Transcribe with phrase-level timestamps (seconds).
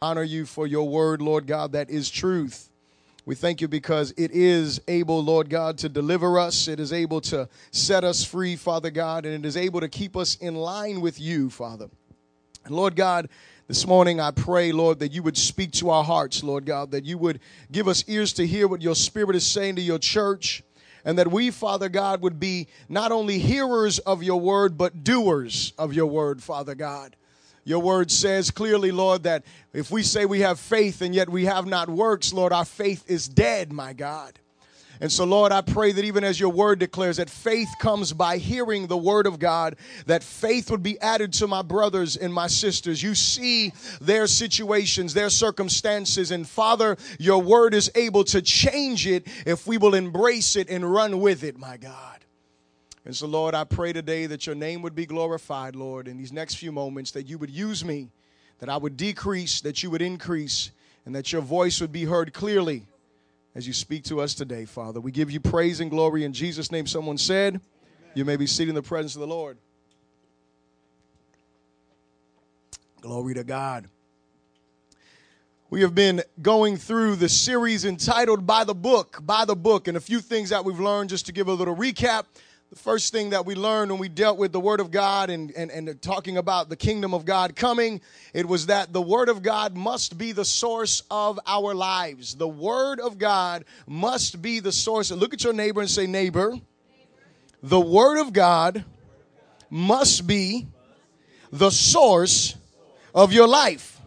[0.00, 2.70] honor you for your word, Lord God, that is truth.
[3.26, 6.68] We thank you because it is able, Lord God, to deliver us.
[6.68, 10.16] It is able to set us free, Father God, and it is able to keep
[10.16, 11.88] us in line with you, Father.
[12.64, 13.28] And Lord God,
[13.66, 17.04] this morning I pray, Lord, that you would speak to our hearts, Lord God, that
[17.04, 17.40] you would
[17.72, 20.62] give us ears to hear what your Spirit is saying to your church,
[21.04, 25.72] and that we, Father God, would be not only hearers of your word, but doers
[25.76, 27.16] of your word, Father God.
[27.64, 31.44] Your word says clearly, Lord, that if we say we have faith and yet we
[31.44, 34.38] have not works, Lord, our faith is dead, my God.
[35.00, 38.38] And so, Lord, I pray that even as your word declares that faith comes by
[38.38, 39.76] hearing the word of God,
[40.06, 43.02] that faith would be added to my brothers and my sisters.
[43.02, 49.26] You see their situations, their circumstances, and Father, your word is able to change it
[49.46, 52.17] if we will embrace it and run with it, my God.
[53.08, 56.30] And so, Lord, I pray today that your name would be glorified, Lord, in these
[56.30, 58.10] next few moments, that you would use me,
[58.58, 60.72] that I would decrease, that you would increase,
[61.06, 62.84] and that your voice would be heard clearly
[63.54, 65.00] as you speak to us today, Father.
[65.00, 66.86] We give you praise and glory in Jesus' name.
[66.86, 67.62] Someone said, Amen.
[68.12, 69.56] You may be seated in the presence of the Lord.
[73.00, 73.88] Glory to God.
[75.70, 79.96] We have been going through the series entitled By the Book, By the Book, and
[79.96, 82.26] a few things that we've learned just to give a little recap
[82.70, 85.50] the first thing that we learned when we dealt with the Word of God and,
[85.52, 88.02] and, and talking about the kingdom of God coming,
[88.34, 92.34] it was that the Word of God must be the source of our lives.
[92.34, 95.10] The Word of God must be the source.
[95.10, 96.58] Look at your neighbor and say, Neighbor,
[97.62, 98.84] the Word of God
[99.70, 100.66] must be
[101.50, 102.54] the source
[103.14, 103.98] of your life.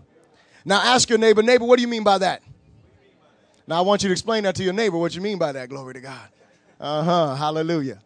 [0.65, 2.43] Now ask your neighbor, neighbor, what do you mean by that?
[3.65, 5.69] Now I want you to explain that to your neighbor, what you mean by that.
[5.69, 6.29] Glory to God.
[6.79, 7.35] Uh huh.
[7.35, 8.01] Hallelujah.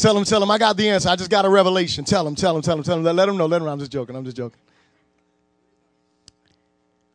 [0.00, 1.10] Tell him, tell him, I got the answer.
[1.10, 2.06] I just got a revelation.
[2.06, 3.04] Tell him, tell him, tell him, tell him.
[3.04, 3.72] Let, him know, let him know.
[3.72, 4.16] I'm just joking.
[4.16, 4.58] I'm just joking.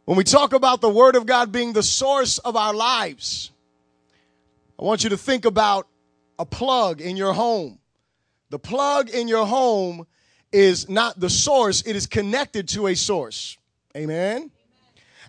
[0.06, 3.50] When we talk about the Word of God being the source of our lives,
[4.80, 5.88] I want you to think about
[6.38, 7.80] a plug in your home.
[8.52, 10.06] The plug in your home
[10.52, 13.58] is not the source, it is connected to a source.
[13.98, 14.52] Amen.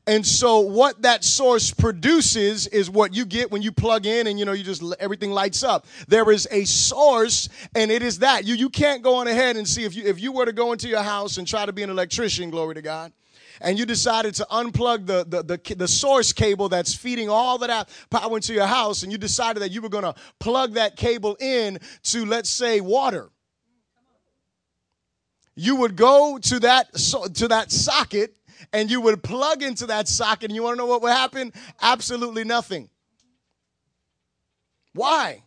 [0.08, 4.38] And so what that source produces is what you get when you plug in and
[4.38, 5.86] you know you just everything lights up.
[6.06, 8.44] There is a source and it is that.
[8.44, 10.70] You you can't go on ahead and see if you if you were to go
[10.72, 13.12] into your house and try to be an electrician, glory to God.
[13.60, 17.88] And you decided to unplug the, the, the, the source cable that's feeding all that
[18.10, 21.38] power into your house, and you decided that you were going to plug that cable
[21.40, 23.30] in to, let's say, water
[25.56, 26.92] you would go to that
[27.34, 28.36] to that socket
[28.72, 31.53] and you would plug into that socket, and you want to know what would happen?
[31.81, 32.88] Absolutely nothing.
[34.93, 35.43] Why?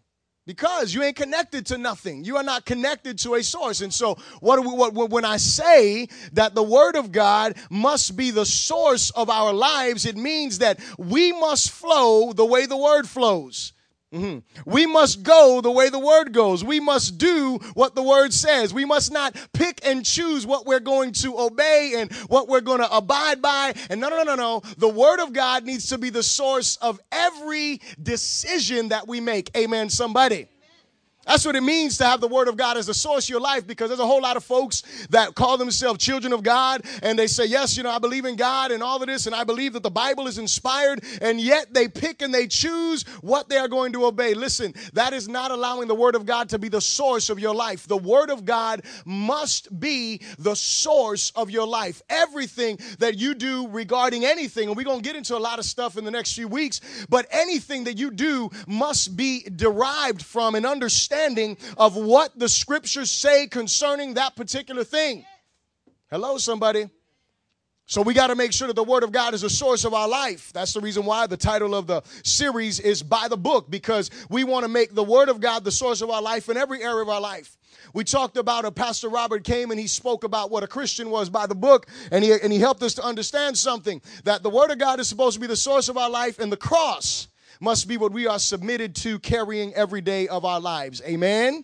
[0.45, 2.23] Because you ain't connected to nothing.
[2.23, 3.81] You are not connected to a source.
[3.81, 8.31] And so, what, we, what, when I say that the Word of God must be
[8.31, 13.07] the source of our lives, it means that we must flow the way the Word
[13.07, 13.73] flows.
[14.13, 14.39] Mm-hmm.
[14.65, 16.63] We must go the way the word goes.
[16.63, 18.73] We must do what the word says.
[18.73, 22.79] We must not pick and choose what we're going to obey and what we're going
[22.79, 23.73] to abide by.
[23.91, 24.61] And no, no, no, no, no.
[24.77, 29.55] The word of God needs to be the source of every decision that we make.
[29.55, 30.47] Amen, somebody.
[31.29, 33.39] That's what it means to have the Word of God as a source of your
[33.39, 34.81] life because there's a whole lot of folks
[35.11, 38.35] that call themselves children of God and they say, Yes, you know, I believe in
[38.35, 41.71] God and all of this, and I believe that the Bible is inspired, and yet
[41.71, 44.33] they pick and they choose what they are going to obey.
[44.33, 47.53] Listen, that is not allowing the Word of God to be the source of your
[47.53, 47.85] life.
[47.85, 52.01] The Word of God must be the source of your life.
[52.09, 55.65] Everything that you do regarding anything, and we're going to get into a lot of
[55.65, 60.55] stuff in the next few weeks, but anything that you do must be derived from
[60.55, 65.25] and understand understanding of what the scriptures say concerning that particular thing.
[66.09, 66.89] Hello, somebody.
[67.85, 69.95] So we got to make sure that the Word of God is the source of
[69.95, 70.53] our life.
[70.53, 74.43] That's the reason why the title of the series is By the Book, because we
[74.43, 77.01] want to make the Word of God the source of our life in every area
[77.01, 77.57] of our life.
[77.93, 81.29] We talked about a Pastor Robert came and he spoke about what a Christian was
[81.29, 84.69] by the book, and he, and he helped us to understand something that the Word
[84.69, 87.27] of God is supposed to be the source of our life, and the cross
[87.59, 91.01] must be what we are submitted to carrying every day of our lives.
[91.05, 91.63] Amen.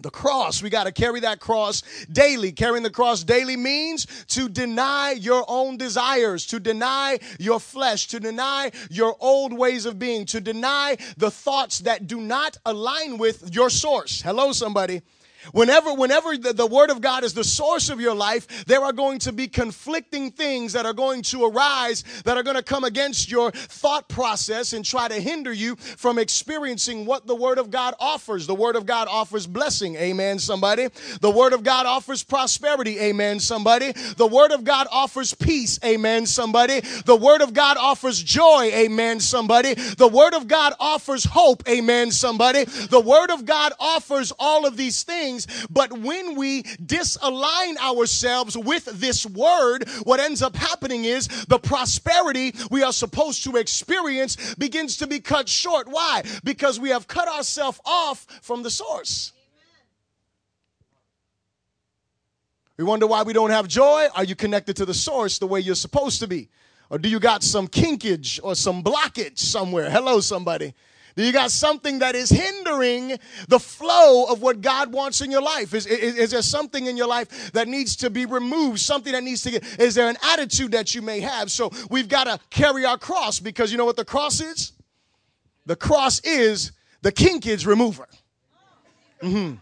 [0.00, 1.82] The cross, we got to carry that cross
[2.12, 2.52] daily.
[2.52, 8.20] Carrying the cross daily means to deny your own desires, to deny your flesh, to
[8.20, 13.52] deny your old ways of being, to deny the thoughts that do not align with
[13.52, 14.22] your source.
[14.22, 15.02] Hello, somebody.
[15.52, 18.92] Whenever, whenever the, the, word of God is the source of your life, there are
[18.92, 22.84] going to be conflicting things that are going to arise that are going to come
[22.84, 27.70] against your thought process and try to hinder you from experiencing what the word of
[27.70, 28.46] God offers.
[28.46, 29.94] The word of God offers blessing.
[29.96, 30.88] Amen, somebody.
[31.20, 32.98] The word of God offers prosperity.
[32.98, 33.92] Amen, somebody.
[33.92, 35.78] The word of God offers peace.
[35.84, 36.80] Amen, somebody.
[36.80, 38.70] The word of God offers joy.
[38.74, 39.74] Amen, somebody.
[39.74, 41.62] The word of God offers hope.
[41.68, 42.64] Amen, somebody.
[42.64, 45.46] The word of God offers all of these things things.
[45.70, 52.54] But when we disalign ourselves with this word, what ends up happening is the prosperity
[52.70, 55.88] we are supposed to experience begins to be cut short.
[55.88, 56.22] Why?
[56.44, 59.32] Because we have cut ourselves off from the source.
[62.76, 64.06] We wonder why we don't have joy.
[64.14, 66.48] Are you connected to the source the way you're supposed to be?
[66.90, 69.90] Or do you got some kinkage or some blockage somewhere?
[69.90, 70.74] Hello, somebody.
[71.24, 73.18] You got something that is hindering
[73.48, 75.74] the flow of what God wants in your life.
[75.74, 78.78] Is, is, is, there something in your life that needs to be removed?
[78.78, 81.50] Something that needs to get, is there an attitude that you may have?
[81.50, 84.72] So we've got to carry our cross because you know what the cross is?
[85.66, 86.70] The cross is
[87.02, 88.06] the kinkage remover.
[89.20, 89.56] Mm-hmm.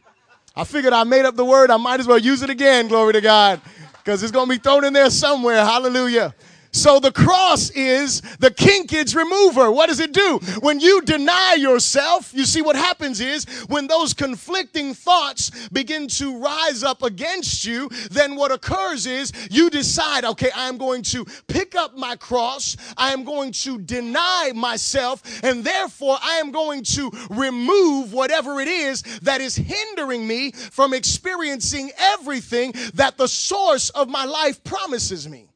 [0.55, 1.71] I figured I made up the word.
[1.71, 3.63] I might as well use it again, glory to God,
[4.05, 5.65] because it's going to be thrown in there somewhere.
[5.65, 6.35] Hallelujah.
[6.77, 9.73] So the cross is the kinkage remover.
[9.73, 10.39] What does it do?
[10.61, 16.39] When you deny yourself, you see what happens is when those conflicting thoughts begin to
[16.39, 21.75] rise up against you, then what occurs is you decide, okay, I'm going to pick
[21.75, 27.11] up my cross, I am going to deny myself, and therefore I am going to
[27.31, 34.11] remove whatever it is that is hindering me from experiencing everything that the source of
[34.11, 35.49] my life promises me.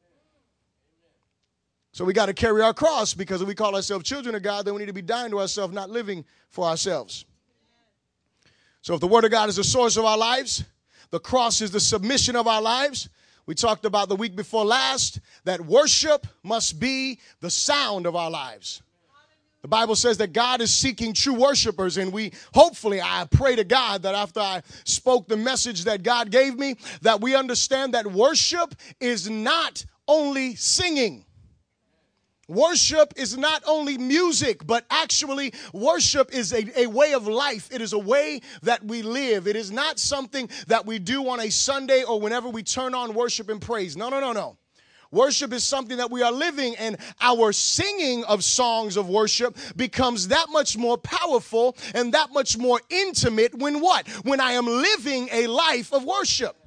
[1.93, 4.65] So we got to carry our cross because if we call ourselves children of God,
[4.65, 7.25] then we need to be dying to ourselves, not living for ourselves.
[8.81, 10.63] So if the Word of God is the source of our lives,
[11.11, 13.09] the cross is the submission of our lives.
[13.45, 18.31] We talked about the week before last that worship must be the sound of our
[18.31, 18.81] lives.
[19.61, 23.63] The Bible says that God is seeking true worshipers, and we hopefully, I pray to
[23.63, 28.07] God that after I spoke the message that God gave me, that we understand that
[28.07, 31.25] worship is not only singing.
[32.51, 37.69] Worship is not only music, but actually, worship is a, a way of life.
[37.71, 39.47] It is a way that we live.
[39.47, 43.13] It is not something that we do on a Sunday or whenever we turn on
[43.13, 43.95] worship and praise.
[43.95, 44.57] No, no, no, no.
[45.11, 50.27] Worship is something that we are living, and our singing of songs of worship becomes
[50.27, 54.09] that much more powerful and that much more intimate when what?
[54.25, 56.60] When I am living a life of worship.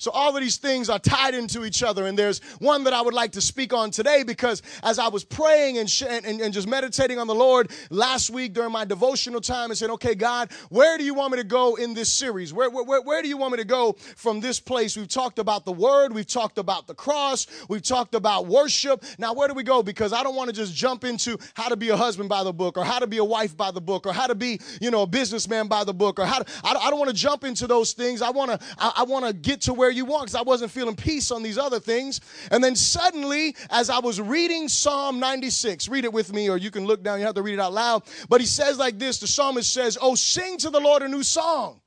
[0.00, 2.06] So, all of these things are tied into each other.
[2.06, 5.24] And there's one that I would like to speak on today because as I was
[5.24, 9.40] praying and, sh- and, and, just meditating on the Lord last week during my devotional
[9.40, 12.54] time and said, okay, God, where do you want me to go in this series?
[12.54, 14.96] Where, where, where do you want me to go from this place?
[14.96, 19.04] We've talked about the word, we've talked about the cross, we've talked about worship.
[19.18, 19.82] Now, where do we go?
[19.82, 22.52] Because I don't want to just jump into how to be a husband by the
[22.52, 24.92] book or how to be a wife by the book or how to be, you
[24.92, 27.42] know, a businessman by the book or how to, I, I don't want to jump
[27.42, 28.22] into those things.
[28.22, 30.42] I want to, I, I want to get to where where you want because I
[30.42, 32.20] wasn't feeling peace on these other things.
[32.50, 36.70] And then suddenly, as I was reading Psalm 96, read it with me, or you
[36.70, 38.02] can look down, you have to read it out loud.
[38.28, 41.22] But he says like this the psalmist says, Oh, sing to the Lord a new
[41.22, 41.80] song.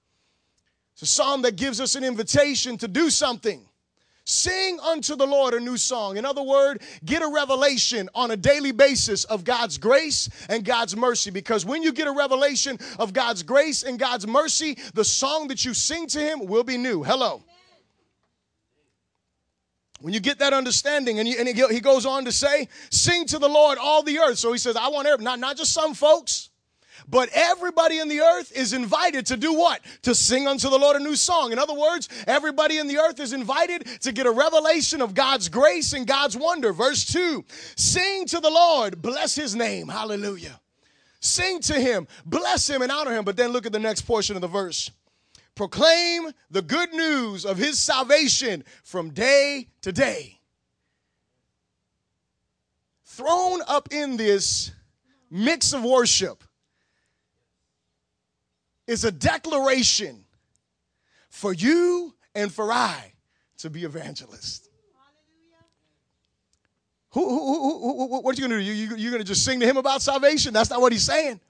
[0.93, 3.63] It's a psalm that gives us an invitation to do something.
[4.25, 6.17] Sing unto the Lord a new song.
[6.17, 10.95] In other words, get a revelation on a daily basis of God's grace and God's
[10.95, 11.29] mercy.
[11.29, 15.63] Because when you get a revelation of God's grace and God's mercy, the song that
[15.63, 17.03] you sing to Him will be new.
[17.03, 17.43] Hello.
[20.01, 23.39] When you get that understanding, and, you, and he, goes on to say, Sing to
[23.39, 24.39] the Lord all the earth.
[24.39, 26.49] So he says, I want every, not, not just some folks,
[27.07, 29.81] but everybody in the earth is invited to do what?
[30.03, 31.51] To sing unto the Lord a new song.
[31.51, 35.49] In other words, everybody in the earth is invited to get a revelation of God's
[35.49, 36.73] grace and God's wonder.
[36.73, 37.43] Verse 2
[37.75, 39.87] Sing to the Lord, bless his name.
[39.87, 40.59] Hallelujah.
[41.19, 43.23] Sing to him, bless him, and honor him.
[43.23, 44.89] But then look at the next portion of the verse
[45.55, 50.39] proclaim the good news of his salvation from day to day.
[53.03, 54.71] Thrown up in this
[55.29, 56.43] mix of worship
[58.87, 60.25] is a declaration
[61.29, 63.13] for you and for I
[63.57, 64.69] to be evangelists.
[67.11, 68.71] Who, who, who, what are you going to do?
[68.71, 70.53] You, you, you're going to just sing to him about salvation?
[70.53, 71.41] That's not what he's saying.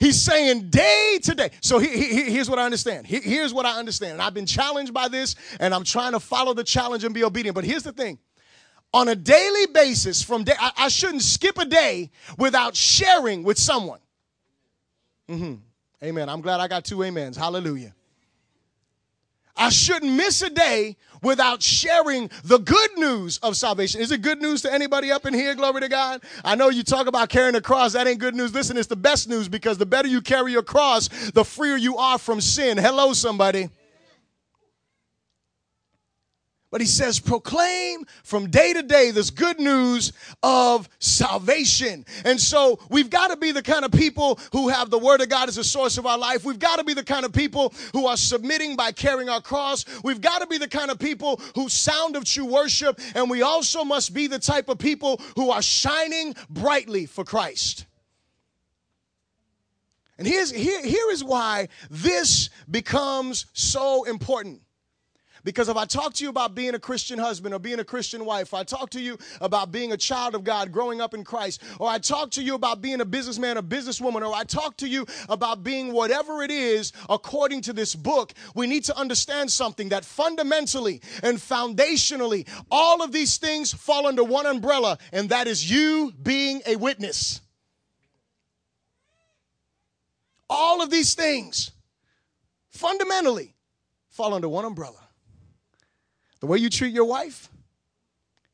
[0.00, 1.50] He's saying day to day.
[1.60, 3.06] So he, he, here's what I understand.
[3.06, 4.14] He, here's what I understand.
[4.14, 7.22] And I've been challenged by this, and I'm trying to follow the challenge and be
[7.22, 7.54] obedient.
[7.54, 8.18] But here's the thing
[8.92, 13.58] on a daily basis, from day, I, I shouldn't skip a day without sharing with
[13.58, 14.00] someone.
[15.28, 15.54] Mm-hmm.
[16.02, 16.28] Amen.
[16.28, 17.36] I'm glad I got two amens.
[17.36, 17.94] Hallelujah.
[19.60, 24.00] I shouldn't miss a day without sharing the good news of salvation.
[24.00, 25.54] Is it good news to anybody up in here?
[25.54, 26.22] Glory to God.
[26.42, 27.92] I know you talk about carrying a cross.
[27.92, 28.54] That ain't good news.
[28.54, 31.98] Listen, it's the best news because the better you carry your cross, the freer you
[31.98, 32.78] are from sin.
[32.78, 33.68] Hello, somebody.
[36.70, 40.12] But he says, proclaim from day to day this good news
[40.42, 42.04] of salvation.
[42.24, 45.28] And so we've got to be the kind of people who have the word of
[45.28, 46.44] God as a source of our life.
[46.44, 49.84] We've got to be the kind of people who are submitting by carrying our cross.
[50.04, 53.00] We've got to be the kind of people who sound of true worship.
[53.16, 57.86] And we also must be the type of people who are shining brightly for Christ.
[60.18, 64.60] And here's, here, here is why this becomes so important.
[65.44, 68.24] Because if I talk to you about being a Christian husband or being a Christian
[68.24, 71.62] wife, I talk to you about being a child of God, growing up in Christ,
[71.78, 74.88] or I talk to you about being a businessman or businesswoman, or I talk to
[74.88, 79.90] you about being whatever it is according to this book, we need to understand something
[79.90, 85.70] that fundamentally and foundationally, all of these things fall under one umbrella, and that is
[85.70, 87.40] you being a witness.
[90.48, 91.70] All of these things
[92.70, 93.54] fundamentally
[94.08, 95.09] fall under one umbrella.
[96.40, 97.48] The way you treat your wife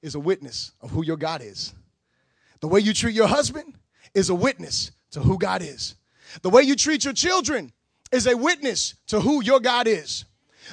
[0.03, 1.75] is a witness of who your God is.
[2.61, 3.75] The way you treat your husband
[4.15, 5.95] is a witness to who God is.
[6.43, 7.73] The way you treat your children
[8.13, 10.25] is a witness to who your God is.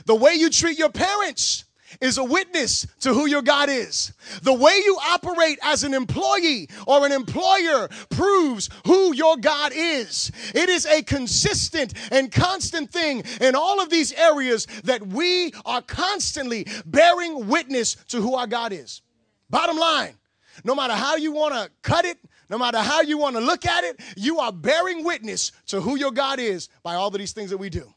[0.05, 1.65] The way you treat your parents
[2.01, 4.13] is a witness to who your God is.
[4.41, 10.31] The way you operate as an employee or an employer proves who your God is.
[10.53, 15.81] It is a consistent and constant thing in all of these areas that we are
[15.81, 19.01] constantly bearing witness to who our God is.
[19.49, 20.15] Bottom line,
[20.63, 22.17] no matter how you want to cut it,
[22.49, 25.95] no matter how you want to look at it, you are bearing witness to who
[25.95, 27.92] your God is by all of these things that we do.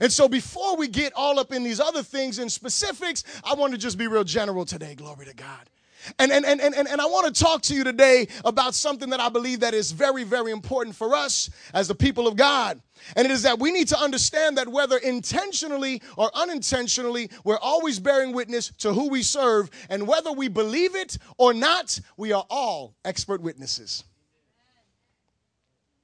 [0.00, 3.72] And so before we get all up in these other things and specifics, I want
[3.72, 4.94] to just be real general today.
[4.94, 5.70] Glory to God.
[6.18, 9.20] And, and, and, and, and I want to talk to you today about something that
[9.20, 12.80] I believe that is very, very important for us as the people of God.
[13.14, 17.98] And it is that we need to understand that whether intentionally or unintentionally, we're always
[17.98, 19.70] bearing witness to who we serve.
[19.90, 24.04] And whether we believe it or not, we are all expert witnesses.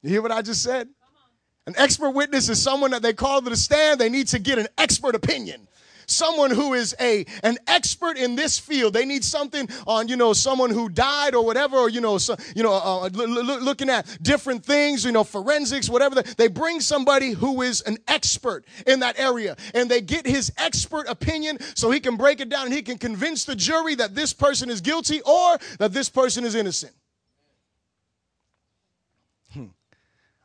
[0.02, 0.88] You hear what I just said?
[1.66, 4.00] An expert witness is someone that they call to the stand.
[4.00, 5.68] They need to get an expert opinion.
[6.06, 8.92] Someone who is a an expert in this field.
[8.92, 12.34] They need something on you know someone who died or whatever, or you know so,
[12.56, 16.20] you know uh, looking at different things, you know forensics, whatever.
[16.20, 21.06] They bring somebody who is an expert in that area, and they get his expert
[21.08, 24.32] opinion so he can break it down and he can convince the jury that this
[24.32, 26.92] person is guilty or that this person is innocent.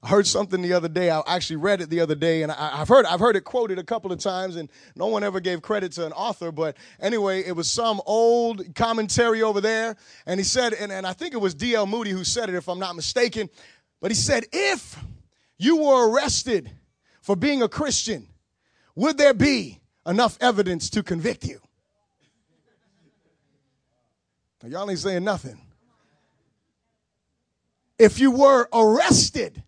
[0.07, 1.09] Heard something the other day.
[1.09, 3.77] I actually read it the other day, and I, have heard I've heard it quoted
[3.77, 6.51] a couple of times, and no one ever gave credit to an author.
[6.51, 9.95] But anyway, it was some old commentary over there,
[10.25, 11.85] and he said, and, and I think it was D.L.
[11.85, 13.49] Moody who said it, if I'm not mistaken.
[14.01, 14.97] But he said, if
[15.57, 16.71] you were arrested
[17.21, 18.27] for being a Christian,
[18.95, 21.59] would there be enough evidence to convict you?
[24.63, 25.59] Now, y'all ain't saying nothing.
[27.99, 29.63] If you were arrested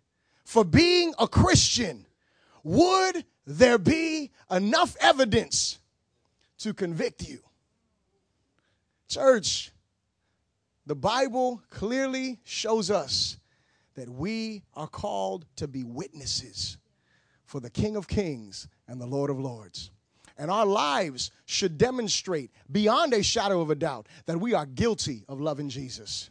[0.50, 2.04] for being a Christian,
[2.64, 5.78] would there be enough evidence
[6.58, 7.38] to convict you?
[9.08, 9.70] Church,
[10.86, 13.36] the Bible clearly shows us
[13.94, 16.78] that we are called to be witnesses
[17.44, 19.92] for the King of Kings and the Lord of Lords.
[20.36, 25.22] And our lives should demonstrate beyond a shadow of a doubt that we are guilty
[25.28, 26.28] of loving Jesus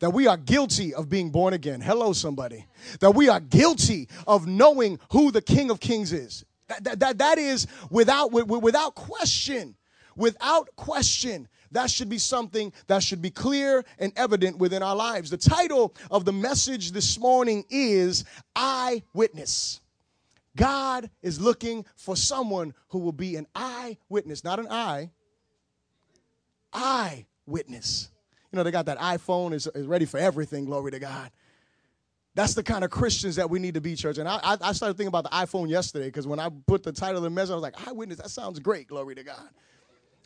[0.00, 1.80] that we are guilty of being born again.
[1.80, 2.66] Hello, somebody.
[3.00, 6.44] That we are guilty of knowing who the King of Kings is.
[6.68, 9.74] That, that, that, that is without, without question.
[10.16, 11.48] Without question.
[11.72, 15.30] That should be something that should be clear and evident within our lives.
[15.30, 18.24] The title of the message this morning is
[18.54, 19.80] Eyewitness.
[20.54, 25.10] God is looking for someone who will be an eyewitness, not an eye,
[26.74, 28.10] eyewitness.
[28.52, 31.30] You know, they got that iPhone is, is ready for everything, glory to God.
[32.34, 34.18] That's the kind of Christians that we need to be, church.
[34.18, 37.18] And I, I started thinking about the iPhone yesterday because when I put the title
[37.18, 39.48] of the message, I was like, eyewitness, that sounds great, glory to God.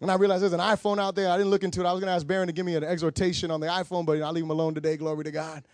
[0.00, 1.30] And I realized there's an iPhone out there.
[1.30, 1.87] I didn't look into it.
[1.87, 4.21] I was going to ask Baron to give me an exhortation on the iPhone, but
[4.21, 5.64] I'll leave him alone today, glory to God.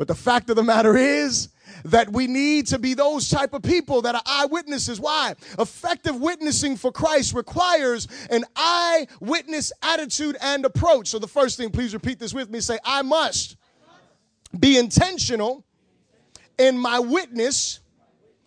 [0.00, 1.50] But the fact of the matter is
[1.84, 4.98] that we need to be those type of people that are eyewitnesses.
[4.98, 5.34] Why?
[5.58, 11.08] Effective witnessing for Christ requires an eyewitness attitude and approach.
[11.08, 12.60] So the first thing, please repeat this with me.
[12.60, 13.58] Say, I must
[14.58, 15.66] be intentional
[16.56, 17.80] in my witness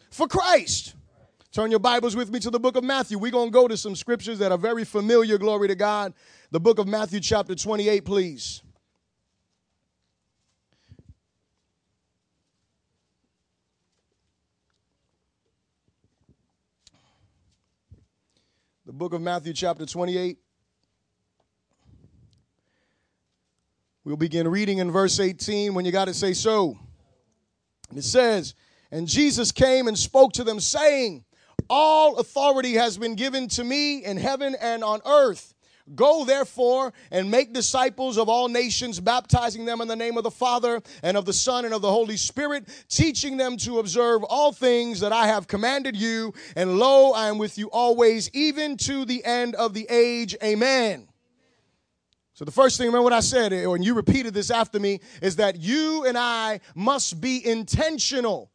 [0.10, 0.96] for Christ.
[1.52, 3.20] Turn your Bibles with me to the book of Matthew.
[3.20, 6.16] We're going to go to some scriptures that are very familiar, glory to God.
[6.50, 8.64] The book of Matthew, chapter 28, please.
[18.94, 20.38] The book of Matthew, chapter 28.
[24.04, 25.74] We'll begin reading in verse 18.
[25.74, 26.78] When you got to say so.
[27.90, 28.54] And it says,
[28.92, 31.26] And Jesus came and spoke to them, saying,
[31.72, 35.53] All authority has been given to me in heaven and on earth.
[35.96, 40.32] Go therefore and make disciples of all nations, baptizing them in the name of the
[40.32, 44.54] Father and of the Son and of the Holy Spirit, teaching them to observe all
[44.54, 46.34] things that I have commanded you.
[46.56, 50.38] And lo, I am with you always, even to the end of the age.
[50.42, 51.10] Amen.
[52.34, 55.36] So, the first thing, remember what I said, and you repeated this after me, is
[55.36, 58.53] that you and I must be intentional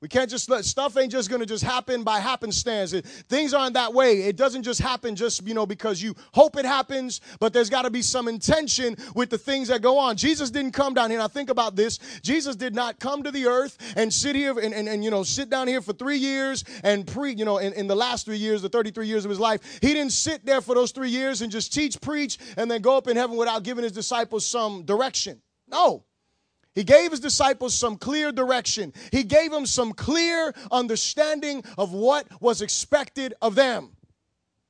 [0.00, 2.92] we can't just let stuff ain't just gonna just happen by happenstance.
[2.92, 4.24] It, things aren't that way.
[4.24, 7.82] It doesn't just happen just you know because you hope it happens, but there's got
[7.82, 10.16] to be some intention with the things that go on.
[10.16, 11.18] Jesus didn't come down here.
[11.18, 11.98] Now think about this.
[12.22, 15.22] Jesus did not come to the earth and sit here and, and, and you know
[15.22, 18.36] sit down here for three years and pre you know in, in the last three
[18.36, 21.40] years, the 33 years of his life, he didn't sit there for those three years
[21.40, 24.82] and just teach, preach, and then go up in heaven without giving his disciples some
[24.84, 25.40] direction.
[25.66, 26.04] No.
[26.74, 28.92] He gave his disciples some clear direction.
[29.12, 33.93] He gave them some clear understanding of what was expected of them.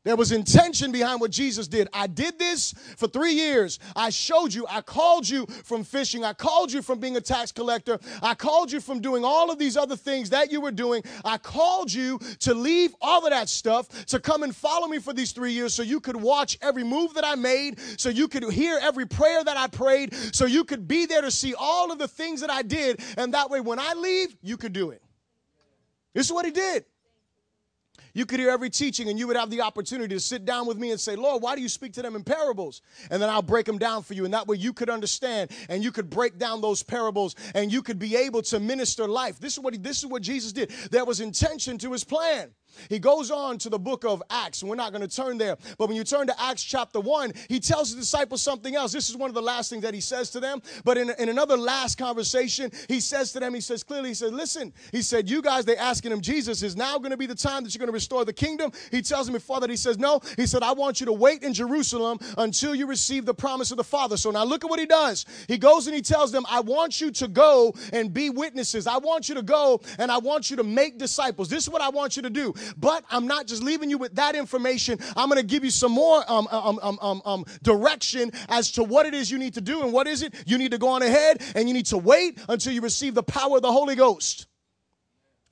[0.04, 1.88] There was intention behind what Jesus did.
[1.94, 3.78] I did this for three years.
[3.96, 4.66] I showed you.
[4.68, 6.24] I called you from fishing.
[6.24, 7.98] I called you from being a tax collector.
[8.22, 11.02] I called you from doing all of these other things that you were doing.
[11.24, 15.14] I called you to leave all of that stuff to come and follow me for
[15.14, 18.44] these three years so you could watch every move that I made, so you could
[18.52, 21.98] hear every prayer that I prayed, so you could be there to see all of
[21.98, 23.00] the things that I did.
[23.16, 25.02] And that way, when I leave, you could do it.
[26.12, 26.84] This is what he did.
[28.14, 30.78] You could hear every teaching and you would have the opportunity to sit down with
[30.78, 32.80] me and say, Lord, why do you speak to them in parables?
[33.10, 34.24] And then I'll break them down for you.
[34.24, 37.82] And that way you could understand and you could break down those parables and you
[37.82, 39.40] could be able to minister life.
[39.40, 40.70] This is what, this is what Jesus did.
[40.92, 42.50] There was intention to his plan.
[42.88, 45.56] He goes on to the book of Acts, and we're not going to turn there.
[45.78, 48.92] But when you turn to Acts chapter 1, he tells the disciples something else.
[48.92, 50.62] This is one of the last things that he says to them.
[50.84, 54.32] But in, in another last conversation, he says to them, he says clearly, he said,
[54.32, 57.34] Listen, he said, You guys, they're asking him, Jesus, is now going to be the
[57.34, 58.72] time that you're going to restore the kingdom?
[58.90, 60.20] He tells them before that, he says, No.
[60.36, 63.76] He said, I want you to wait in Jerusalem until you receive the promise of
[63.76, 64.16] the Father.
[64.16, 65.26] So now look at what he does.
[65.48, 68.86] He goes and he tells them, I want you to go and be witnesses.
[68.86, 71.48] I want you to go and I want you to make disciples.
[71.48, 72.54] This is what I want you to do.
[72.76, 74.98] But I'm not just leaving you with that information.
[75.16, 78.84] I'm going to give you some more um, um, um, um, um, direction as to
[78.84, 79.82] what it is you need to do.
[79.82, 80.34] And what is it?
[80.46, 83.22] You need to go on ahead and you need to wait until you receive the
[83.22, 84.46] power of the Holy Ghost.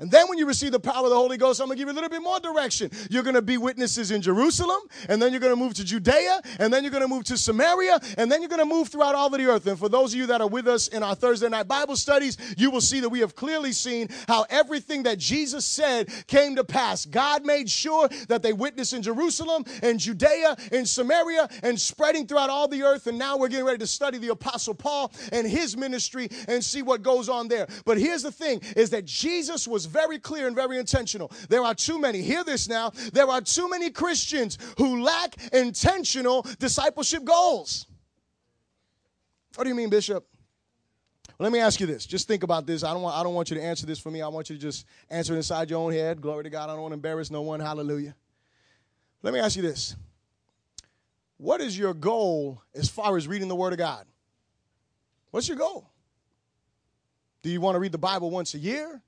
[0.02, 1.86] And then when you receive the power of the Holy Ghost, I'm going to give
[1.86, 2.90] you a little bit more direction.
[3.08, 6.42] You're going to be witnesses in Jerusalem, and then you're going to move to Judea,
[6.58, 9.14] and then you're going to move to Samaria, and then you're going to move throughout
[9.14, 9.64] all of the earth.
[9.68, 12.36] And for those of you that are with us in our Thursday night Bible studies,
[12.56, 16.64] you will see that we have clearly seen how everything that Jesus said came to
[16.64, 17.06] pass.
[17.06, 22.50] God made sure that they witnessed in Jerusalem, and Judea, and Samaria, and spreading throughout
[22.50, 23.06] all the earth.
[23.06, 26.82] And now we're getting ready to study the Apostle Paul and his ministry and see
[26.82, 27.68] what goes on there.
[27.84, 31.30] But here's the thing is that Jesus was very clear and very intentional.
[31.48, 36.46] There are too many, hear this now, there are too many Christians who lack intentional
[36.58, 37.86] discipleship goals.
[39.54, 40.26] What do you mean, Bishop?
[41.38, 42.06] Well, let me ask you this.
[42.06, 42.84] Just think about this.
[42.84, 44.22] I don't want I don't want you to answer this for me.
[44.22, 46.20] I want you to just answer it inside your own head.
[46.20, 46.70] Glory to God.
[46.70, 47.60] I don't want to embarrass no one.
[47.60, 48.14] Hallelujah.
[49.22, 49.96] Let me ask you this.
[51.36, 54.06] What is your goal as far as reading the Word of God?
[55.30, 55.90] What's your goal?
[57.42, 59.02] Do you want to read the Bible once a year?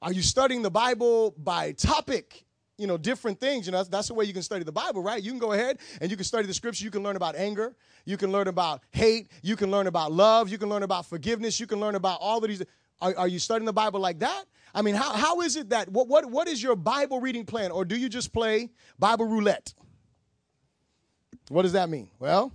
[0.00, 2.44] Are you studying the Bible by topic?
[2.76, 3.66] You know, different things.
[3.66, 5.20] You know, that's, that's the way you can study the Bible, right?
[5.20, 6.84] You can go ahead and you can study the scripture.
[6.84, 7.74] You can learn about anger.
[8.04, 9.32] You can learn about hate.
[9.42, 10.48] You can learn about love.
[10.48, 11.58] You can learn about forgiveness.
[11.58, 12.62] You can learn about all of these.
[13.00, 14.44] Are, are you studying the Bible like that?
[14.74, 17.72] I mean, how, how is it that, what, what, what is your Bible reading plan?
[17.72, 19.74] Or do you just play Bible roulette?
[21.48, 22.10] What does that mean?
[22.18, 22.52] Well,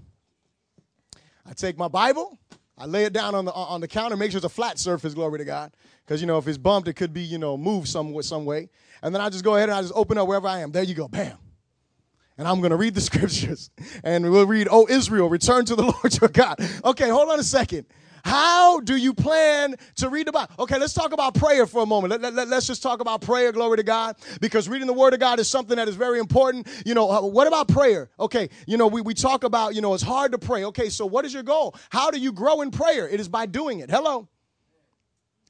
[1.45, 2.37] I take my Bible,
[2.77, 5.13] I lay it down on the, on the counter, make sure it's a flat surface,
[5.13, 5.71] glory to God.
[6.05, 8.69] Because, you know, if it's bumped, it could be, you know, moved some, some way.
[9.01, 10.71] And then I just go ahead and I just open up wherever I am.
[10.71, 11.37] There you go, bam.
[12.37, 13.69] And I'm to read the scriptures.
[14.03, 16.57] And we'll read, Oh, Israel, return to the Lord your God.
[16.83, 17.85] Okay, hold on a second.
[18.23, 20.53] How do you plan to read the Bible?
[20.59, 22.11] Okay, let's talk about prayer for a moment.
[22.11, 25.13] Let, let, let, us just talk about prayer, glory to God, because reading the Word
[25.13, 26.67] of God is something that is very important.
[26.85, 28.09] You know, uh, what about prayer?
[28.19, 30.63] Okay, you know, we, we talk about, you know, it's hard to pray.
[30.65, 31.75] Okay, so what is your goal?
[31.89, 33.07] How do you grow in prayer?
[33.07, 33.89] It is by doing it.
[33.89, 34.29] Hello.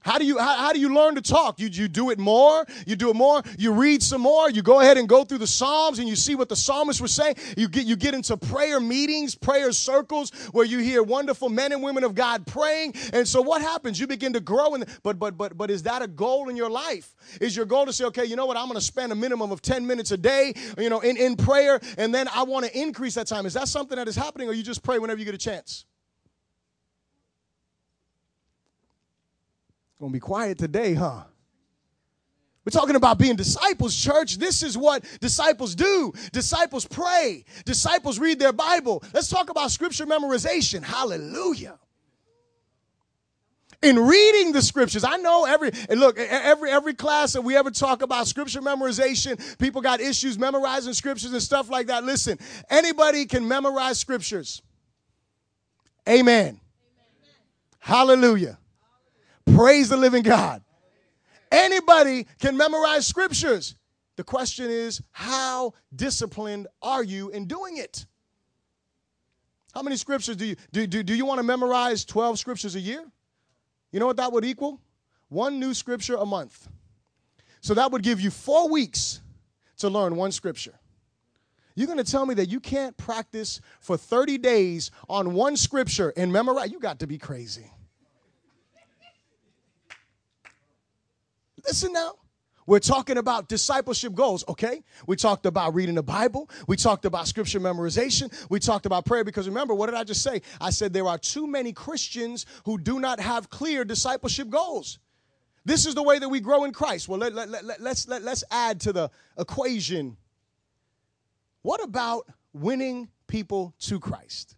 [0.03, 1.59] How do you how, how, do you learn to talk?
[1.59, 4.81] You you do it more, you do it more, you read some more, you go
[4.81, 7.35] ahead and go through the Psalms and you see what the psalmists were saying.
[7.57, 11.81] You get you get into prayer meetings, prayer circles where you hear wonderful men and
[11.81, 12.95] women of God praying.
[13.13, 13.99] And so what happens?
[13.99, 16.69] You begin to grow in but but but but is that a goal in your
[16.69, 17.15] life?
[17.39, 19.61] Is your goal to say, okay, you know what, I'm gonna spend a minimum of
[19.61, 23.15] 10 minutes a day, you know, in, in prayer, and then I want to increase
[23.15, 23.45] that time.
[23.45, 25.85] Is that something that is happening, or you just pray whenever you get a chance?
[29.99, 31.23] Gonna be quiet today, huh?
[32.65, 34.37] We're talking about being disciples, church.
[34.37, 36.13] This is what disciples do.
[36.31, 37.43] Disciples pray.
[37.65, 39.03] Disciples read their Bible.
[39.13, 40.81] Let's talk about scripture memorization.
[40.81, 41.77] Hallelujah.
[43.81, 47.69] In reading the scriptures, I know every and look, every every class that we ever
[47.69, 52.05] talk about scripture memorization, people got issues memorizing scriptures and stuff like that.
[52.05, 54.61] Listen, anybody can memorize scriptures.
[56.07, 56.21] Amen.
[56.47, 56.59] Amen.
[57.79, 58.57] Hallelujah.
[59.45, 60.63] Praise the living God.
[61.51, 63.75] Anybody can memorize scriptures.
[64.15, 68.05] The question is, how disciplined are you in doing it?
[69.73, 72.79] How many scriptures do you do, do, do you want to memorize 12 scriptures a
[72.79, 73.03] year?
[73.91, 74.79] You know what that would equal?
[75.29, 76.67] One new scripture a month.
[77.61, 79.21] So that would give you four weeks
[79.77, 80.79] to learn one scripture.
[81.75, 86.13] You're going to tell me that you can't practice for 30 days on one scripture
[86.15, 86.71] and memorize?
[86.71, 87.71] You got to be crazy.
[91.65, 92.15] Listen now.
[92.65, 94.83] We're talking about discipleship goals, okay?
[95.05, 96.49] We talked about reading the Bible.
[96.67, 98.31] We talked about scripture memorization.
[98.49, 100.41] We talked about prayer because remember, what did I just say?
[100.61, 104.99] I said there are too many Christians who do not have clear discipleship goals.
[105.65, 107.07] This is the way that we grow in Christ.
[107.07, 110.17] Well, let, let, let, let's, let, let's add to the equation.
[111.61, 114.55] What about winning people to Christ?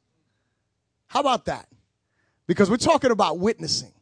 [1.07, 1.67] How about that?
[2.47, 3.93] Because we're talking about witnessing.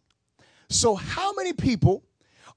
[0.69, 2.03] So, how many people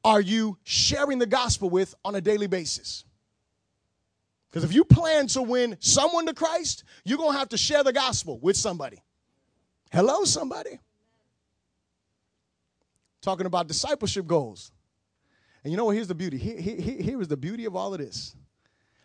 [0.05, 3.05] are you sharing the gospel with on a daily basis?
[4.51, 7.83] Because if you plan to win someone to Christ, you're going to have to share
[7.83, 9.03] the gospel with somebody.
[9.93, 10.79] Hello, somebody.
[13.21, 14.71] Talking about discipleship goals.
[15.65, 15.97] And you know what?
[15.97, 16.39] Here's the beauty.
[16.39, 18.37] Here, here, here is the beauty of all of this.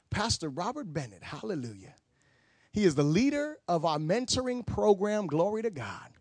[0.09, 1.95] Pastor Robert Bennett, hallelujah.
[2.71, 6.11] He is the leader of our mentoring program, Glory to God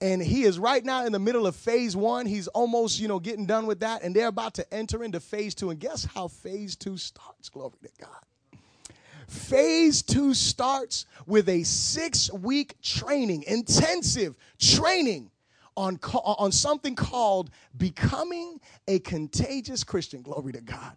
[0.00, 2.26] and he is right now in the middle of phase one.
[2.26, 5.54] He's almost, you know, getting done with that, and they're about to enter into phase
[5.54, 5.70] two.
[5.70, 7.48] And guess how phase two starts?
[7.48, 8.60] Glory to God.
[9.26, 15.30] Phase two starts with a six week training, intensive training
[15.76, 20.22] on, on something called becoming a contagious Christian.
[20.22, 20.96] Glory to God.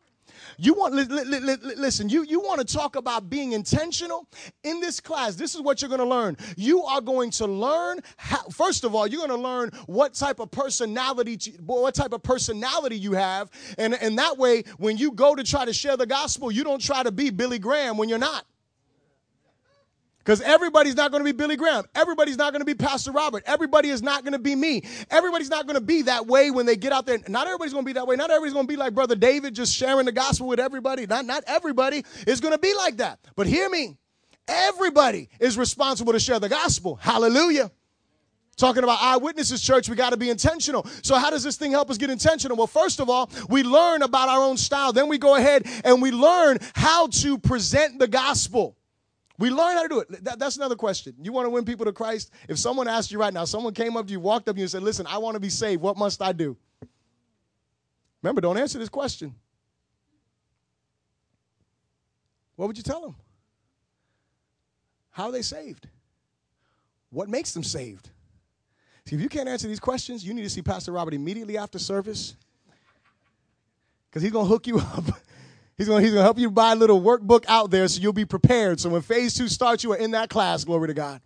[0.57, 4.27] You want li- li- li- listen, you, you want to talk about being intentional?
[4.63, 6.37] In this class, this is what you're going to learn.
[6.57, 10.39] You are going to learn how, first of all, you're going to learn what type
[10.39, 13.49] of personality to, what type of personality you have.
[13.77, 16.81] And, and that way, when you go to try to share the gospel, you don't
[16.81, 18.45] try to be Billy Graham when you're not.
[20.31, 21.83] Because everybody's not going to be Billy Graham.
[21.93, 23.43] Everybody's not going to be Pastor Robert.
[23.45, 24.81] Everybody is not going to be me.
[25.09, 27.19] Everybody's not going to be that way when they get out there.
[27.27, 28.15] Not everybody's going to be that way.
[28.15, 31.05] Not everybody's going to be like Brother David, just sharing the gospel with everybody.
[31.05, 33.19] Not, not everybody is going to be like that.
[33.35, 33.97] But hear me.
[34.47, 36.95] Everybody is responsible to share the gospel.
[36.95, 37.69] Hallelujah.
[38.55, 40.87] Talking about eyewitnesses, church, we got to be intentional.
[41.03, 42.55] So, how does this thing help us get intentional?
[42.55, 44.93] Well, first of all, we learn about our own style.
[44.93, 48.77] Then we go ahead and we learn how to present the gospel.
[49.41, 50.23] We learn how to do it.
[50.23, 51.15] That, that's another question.
[51.19, 52.29] You want to win people to Christ?
[52.47, 54.65] If someone asked you right now, someone came up to you, walked up to you,
[54.65, 55.81] and said, Listen, I want to be saved.
[55.81, 56.55] What must I do?
[58.21, 59.33] Remember, don't answer this question.
[62.55, 63.15] What would you tell them?
[65.09, 65.87] How are they saved?
[67.09, 68.11] What makes them saved?
[69.07, 71.79] See, if you can't answer these questions, you need to see Pastor Robert immediately after
[71.79, 72.35] service
[74.07, 75.05] because he's going to hook you up
[75.81, 78.23] He's going he's to help you buy a little workbook out there so you'll be
[78.23, 78.79] prepared.
[78.79, 80.63] So when phase two starts, you are in that class.
[80.63, 81.21] Glory to God.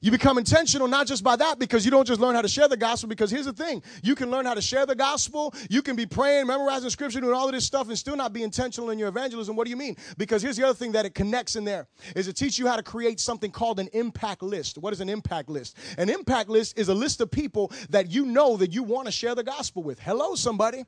[0.00, 2.66] You become intentional not just by that because you don't just learn how to share
[2.66, 3.08] the gospel.
[3.08, 6.06] Because here's the thing you can learn how to share the gospel, you can be
[6.06, 9.10] praying, memorizing scripture, doing all of this stuff, and still not be intentional in your
[9.10, 9.54] evangelism.
[9.54, 9.94] What do you mean?
[10.16, 11.86] Because here's the other thing that it connects in there
[12.16, 14.76] is to teach you how to create something called an impact list.
[14.78, 15.76] What is an impact list?
[15.98, 19.12] An impact list is a list of people that you know that you want to
[19.12, 20.00] share the gospel with.
[20.00, 20.84] Hello, somebody.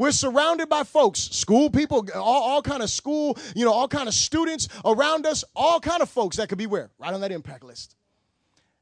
[0.00, 4.08] We're surrounded by folks, school people, all, all kind of school, you know, all kind
[4.08, 6.88] of students around us, all kind of folks that could be where?
[6.98, 7.96] Right on that impact list.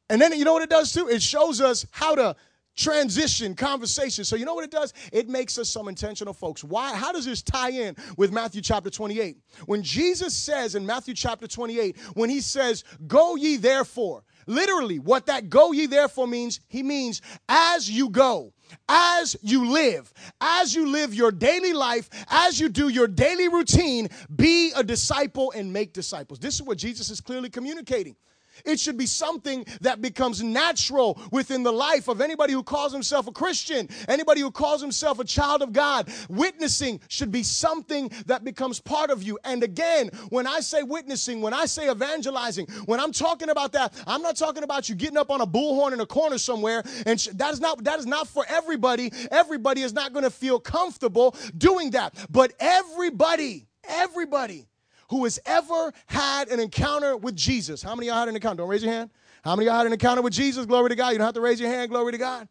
[0.09, 1.09] And then you know what it does too?
[1.09, 2.37] It shows us how to
[2.77, 4.23] transition conversation.
[4.25, 4.95] So you know what it does?
[5.13, 6.63] It makes us some intentional folks.
[6.63, 6.95] Why?
[6.95, 9.39] How does this tie in with Matthew chapter 28?
[9.67, 15.27] When Jesus says in Matthew chapter 28, when he says, "Go ye therefore," Literally, what
[15.27, 18.55] that go ye therefore means, he means as you go,
[18.89, 24.09] as you live, as you live your daily life, as you do your daily routine,
[24.35, 26.39] be a disciple and make disciples.
[26.39, 28.17] This is what Jesus is clearly communicating.
[28.65, 33.27] It should be something that becomes natural within the life of anybody who calls himself
[33.27, 36.09] a Christian, anybody who calls himself a child of God.
[36.29, 39.39] Witnessing should be something that becomes part of you.
[39.45, 43.95] And again, when I say witnessing, when I say evangelizing, when I'm talking about that,
[44.07, 46.83] I'm not talking about you getting up on a bullhorn in a corner somewhere.
[47.07, 49.13] And that is not that is not for everybody.
[49.31, 52.15] Everybody is not going to feel comfortable doing that.
[52.31, 54.68] But everybody, everybody
[55.09, 57.83] who has ever had an encounter with Jesus.
[57.83, 58.59] How many y'all had an encounter?
[58.59, 59.11] Don't raise your hand.
[59.43, 60.67] How many y'all had an encounter with Jesus?
[60.67, 61.11] Glory to God.
[61.11, 61.91] You don't have to raise your hand.
[61.91, 62.49] Glory to God.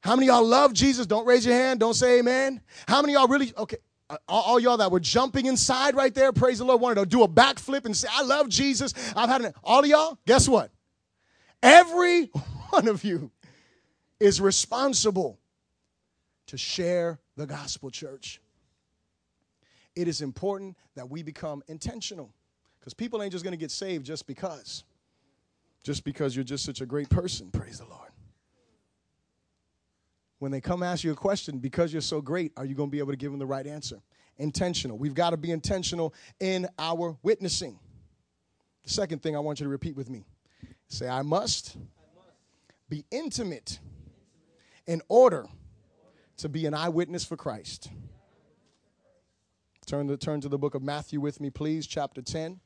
[0.00, 1.06] How many y'all love Jesus?
[1.06, 1.80] Don't raise your hand.
[1.80, 2.60] Don't say amen.
[2.88, 3.76] How many y'all really, okay,
[4.08, 7.06] uh, all, all, y'all that were jumping inside right there, praise the Lord, wanted to
[7.06, 8.92] do a backflip and say, I love Jesus.
[9.14, 10.70] I've had an, all of y'all, guess what?
[11.62, 12.24] Every
[12.70, 13.30] one of you
[14.18, 15.38] is responsible
[16.46, 18.40] to share the gospel, church
[20.00, 22.32] it is important that we become intentional
[22.78, 24.84] because people ain't just going to get saved just because.
[25.82, 28.10] Just because you're just such a great person, praise the Lord.
[30.38, 32.90] When they come ask you a question, because you're so great, are you going to
[32.90, 34.00] be able to give them the right answer?
[34.38, 34.96] Intentional.
[34.96, 37.78] We've got to be intentional in our witnessing.
[38.84, 40.24] The second thing I want you to repeat with me
[40.88, 41.76] say, I must
[42.88, 43.78] be intimate
[44.86, 45.46] in order
[46.38, 47.90] to be an eyewitness for Christ.
[49.90, 52.60] Turn to, turn to the book of Matthew with me, please, chapter 10.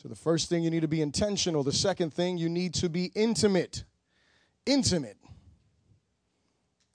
[0.00, 1.64] So, the first thing you need to be intentional.
[1.64, 3.82] The second thing, you need to be intimate.
[4.66, 5.16] Intimate.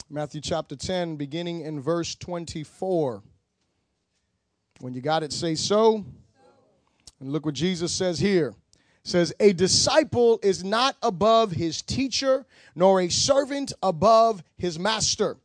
[0.10, 3.22] Matthew chapter 10, beginning in verse 24.
[4.80, 6.06] When you got it, say so.
[7.20, 8.56] And look what Jesus says here
[9.04, 15.38] says, A disciple is not above his teacher, nor a servant above his master.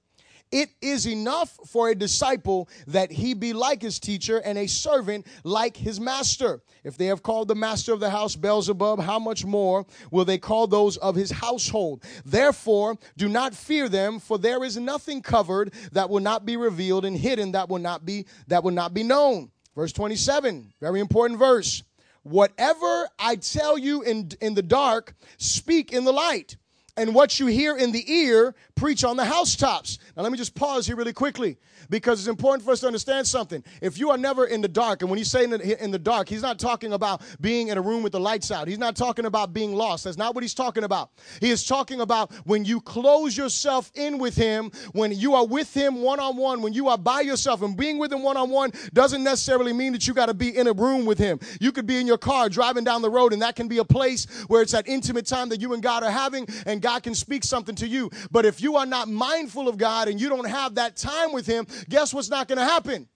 [0.52, 5.26] It is enough for a disciple that he be like his teacher and a servant
[5.42, 6.62] like his master.
[6.84, 10.38] If they have called the master of the house Beelzebub, how much more will they
[10.38, 12.04] call those of his household?
[12.24, 17.04] Therefore, do not fear them, for there is nothing covered that will not be revealed
[17.04, 19.50] and hidden that will not be that will not be known.
[19.74, 21.82] Verse 27, very important verse.
[22.26, 26.56] Whatever I tell you in, in the dark, speak in the light.
[26.96, 29.98] And what you hear in the ear, preach on the housetops.
[30.16, 31.56] Now, let me just pause here really quickly
[31.88, 33.64] because it's important for us to understand something.
[33.80, 36.42] If you are never in the dark, and when he's saying in the dark, he's
[36.42, 38.68] not talking about being in a room with the lights out.
[38.68, 40.04] He's not talking about being lost.
[40.04, 41.10] That's not what he's talking about.
[41.40, 45.74] He is talking about when you close yourself in with him, when you are with
[45.74, 47.62] him one on one, when you are by yourself.
[47.62, 50.56] And being with him one on one doesn't necessarily mean that you got to be
[50.56, 51.40] in a room with him.
[51.60, 53.84] You could be in your car driving down the road, and that can be a
[53.84, 57.14] place where it's that intimate time that you and God are having, and God can
[57.14, 58.10] speak something to you.
[58.30, 61.46] But if you are not mindful of God and you don't have that time with
[61.46, 63.06] him, guess what's not going to happen?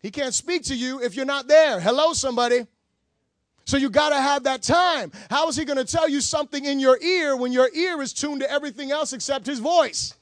[0.00, 1.80] He can't speak to you if you're not there.
[1.80, 2.66] Hello, somebody.
[3.64, 5.12] So you got to have that time.
[5.28, 8.12] How is he going to tell you something in your ear when your ear is
[8.12, 10.14] tuned to everything else except his voice?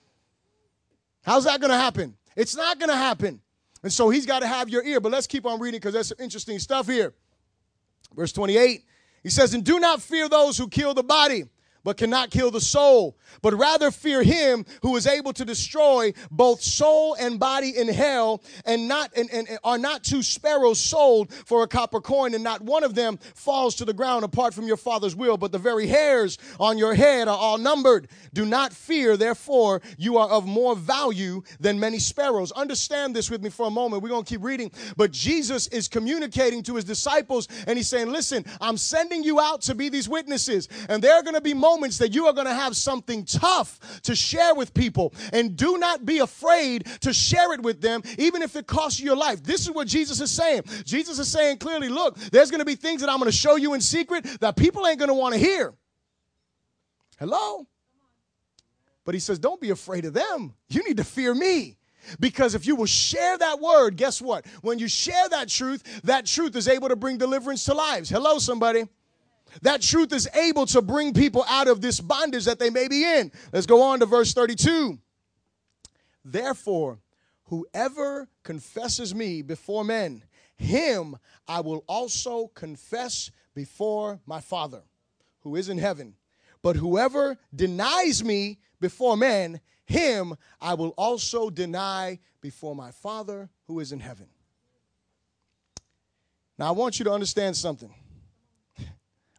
[1.22, 2.16] How's that going to happen?
[2.34, 3.40] It's not going to happen.
[3.82, 5.00] And so he's got to have your ear.
[5.00, 7.12] But let's keep on reading because there's some interesting stuff here.
[8.16, 8.84] Verse 28,
[9.22, 11.44] he says, And do not fear those who kill the body
[11.86, 16.60] but cannot kill the soul, but rather fear him who is able to destroy both
[16.60, 21.32] soul and body in hell, and not and, and, and, are not two sparrows sold
[21.32, 24.66] for a copper coin, and not one of them falls to the ground apart from
[24.66, 28.08] your father's will, but the very hairs on your head are all numbered.
[28.34, 32.50] Do not fear, therefore, you are of more value than many sparrows.
[32.50, 34.02] Understand this with me for a moment.
[34.02, 38.44] We're gonna keep reading, but Jesus is communicating to his disciples, and he's saying, Listen,
[38.60, 41.98] I'm sending you out to be these witnesses, and there are gonna be moments moments
[41.98, 45.12] that you are going to have something tough to share with people.
[45.32, 49.06] And do not be afraid to share it with them, even if it costs you
[49.06, 49.42] your life.
[49.42, 50.62] This is what Jesus is saying.
[50.84, 53.56] Jesus is saying clearly, look, there's going to be things that I'm going to show
[53.56, 55.74] you in secret that people ain't going to want to hear.
[57.18, 57.66] Hello?
[59.04, 60.54] But he says, don't be afraid of them.
[60.68, 61.76] You need to fear me.
[62.20, 64.46] Because if you will share that word, guess what?
[64.62, 68.08] When you share that truth, that truth is able to bring deliverance to lives.
[68.08, 68.84] Hello, somebody.
[69.62, 73.04] That truth is able to bring people out of this bondage that they may be
[73.04, 73.32] in.
[73.52, 74.98] Let's go on to verse 32.
[76.24, 76.98] Therefore,
[77.44, 80.24] whoever confesses me before men,
[80.56, 81.16] him
[81.46, 84.82] I will also confess before my Father
[85.40, 86.14] who is in heaven.
[86.62, 93.78] But whoever denies me before men, him I will also deny before my Father who
[93.80, 94.26] is in heaven.
[96.58, 97.94] Now, I want you to understand something.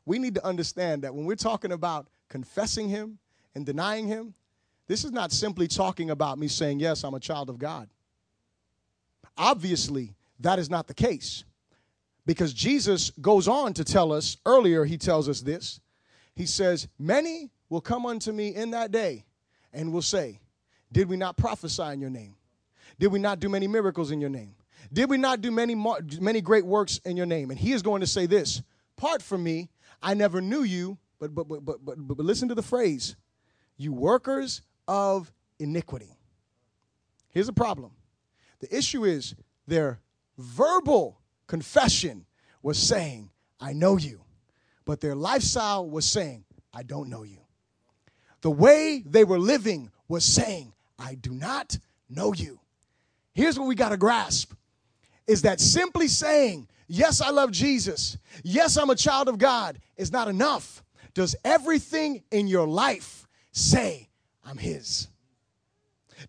[0.08, 3.20] We need to understand that when we're talking about confessing Him
[3.54, 4.34] and denying Him,
[4.88, 7.90] this is not simply talking about me saying, Yes, I'm a child of God.
[9.38, 11.44] Obviously, that is not the case
[12.26, 15.82] because Jesus goes on to tell us earlier, he tells us this.
[16.36, 19.26] He says, Many will come unto me in that day
[19.74, 20.40] and will say,
[20.94, 22.36] Did we not prophesy in your name?
[22.98, 24.56] Did we not do many miracles in your name?
[24.94, 27.52] Did we not do many, many great works in your name?
[27.52, 28.62] And he is going to say this
[28.96, 29.70] Part from me,
[30.02, 33.16] I never knew you, but, but, but, but, but, but listen to the phrase
[33.78, 36.18] you workers of iniquity.
[37.30, 37.92] Here's the problem
[38.60, 39.36] the issue is
[39.68, 40.00] their
[40.38, 42.26] verbal confession
[42.62, 43.30] was saying,
[43.60, 44.22] I know you,
[44.86, 47.40] but their lifestyle was saying, I don't know you.
[48.42, 51.78] The way they were living was saying, I do not
[52.10, 52.60] know you.
[53.34, 54.54] Here's what we got to grasp
[55.28, 58.18] is that simply saying, Yes, I love Jesus.
[58.44, 60.84] Yes, I'm a child of God is not enough.
[61.14, 64.10] Does everything in your life say,
[64.46, 65.08] I'm His?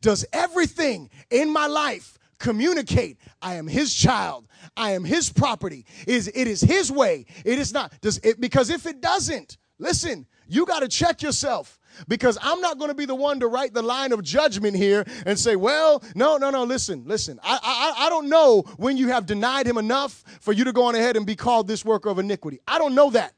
[0.01, 5.87] Does everything in my life communicate, I am His child, I am His property?
[6.07, 7.27] Is it is His way?
[7.44, 7.92] It is not.
[8.01, 12.78] Does it because if it doesn't, listen, you got to check yourself because I'm not
[12.78, 16.02] going to be the one to write the line of judgment here and say, well,
[16.14, 17.40] no, no, no, listen, listen.
[17.42, 20.84] I, I, I don't know when you have denied him enough for you to go
[20.84, 22.61] on ahead and be called this worker of iniquity.
[22.66, 23.34] I don't know that.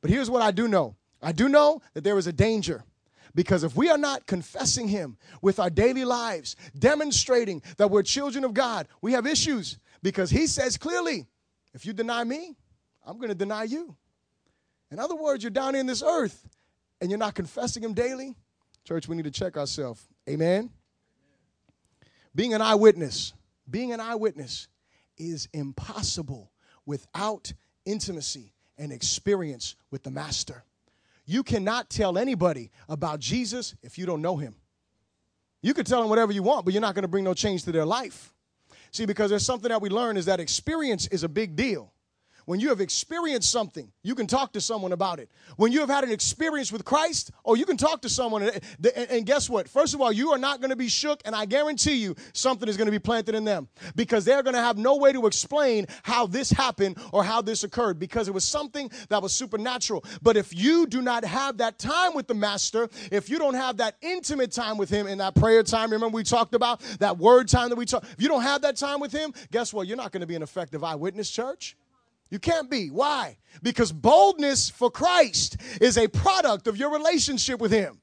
[0.00, 2.84] But here's what I do know I do know that there is a danger.
[3.34, 8.44] Because if we are not confessing Him with our daily lives, demonstrating that we're children
[8.44, 9.78] of God, we have issues.
[10.02, 11.26] Because He says clearly,
[11.72, 12.56] if you deny me,
[13.06, 13.96] I'm going to deny you.
[14.90, 16.48] In other words, you're down in this earth
[17.00, 18.34] and you're not confessing Him daily,
[18.84, 20.06] church, we need to check ourselves.
[20.28, 20.70] Amen.
[22.34, 23.32] Being an eyewitness,
[23.68, 24.68] being an eyewitness
[25.18, 26.50] is impossible
[26.86, 27.52] without
[27.84, 30.64] intimacy and experience with the Master.
[31.26, 34.56] You cannot tell anybody about Jesus if you don't know Him.
[35.62, 37.64] You can tell them whatever you want, but you're not going to bring no change
[37.64, 38.32] to their life.
[38.92, 41.92] See, because there's something that we learn is that experience is a big deal.
[42.50, 45.30] When you have experienced something, you can talk to someone about it.
[45.54, 48.50] When you have had an experience with Christ, oh, you can talk to someone.
[49.08, 49.68] And, guess what?
[49.68, 52.68] First of all, you are not going to be shook, and I guarantee you something
[52.68, 55.28] is going to be planted in them because they're going to have no way to
[55.28, 60.04] explain how this happened or how this occurred because it was something that was supernatural.
[60.20, 63.76] But if you do not have that time with the Master, if you don't have
[63.76, 67.46] that intimate time with Him in that prayer time, remember we talked about that word
[67.46, 69.86] time that we talked, if you don't have that time with Him, guess what?
[69.86, 71.76] You're not going to be an effective eyewitness church.
[72.30, 72.88] You can't be.
[72.88, 73.38] Why?
[73.62, 78.00] Because boldness for Christ is a product of your relationship with Him.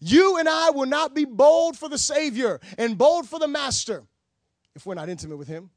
[0.00, 4.04] You and I will not be bold for the Savior and bold for the Master
[4.74, 5.70] if we're not intimate with Him.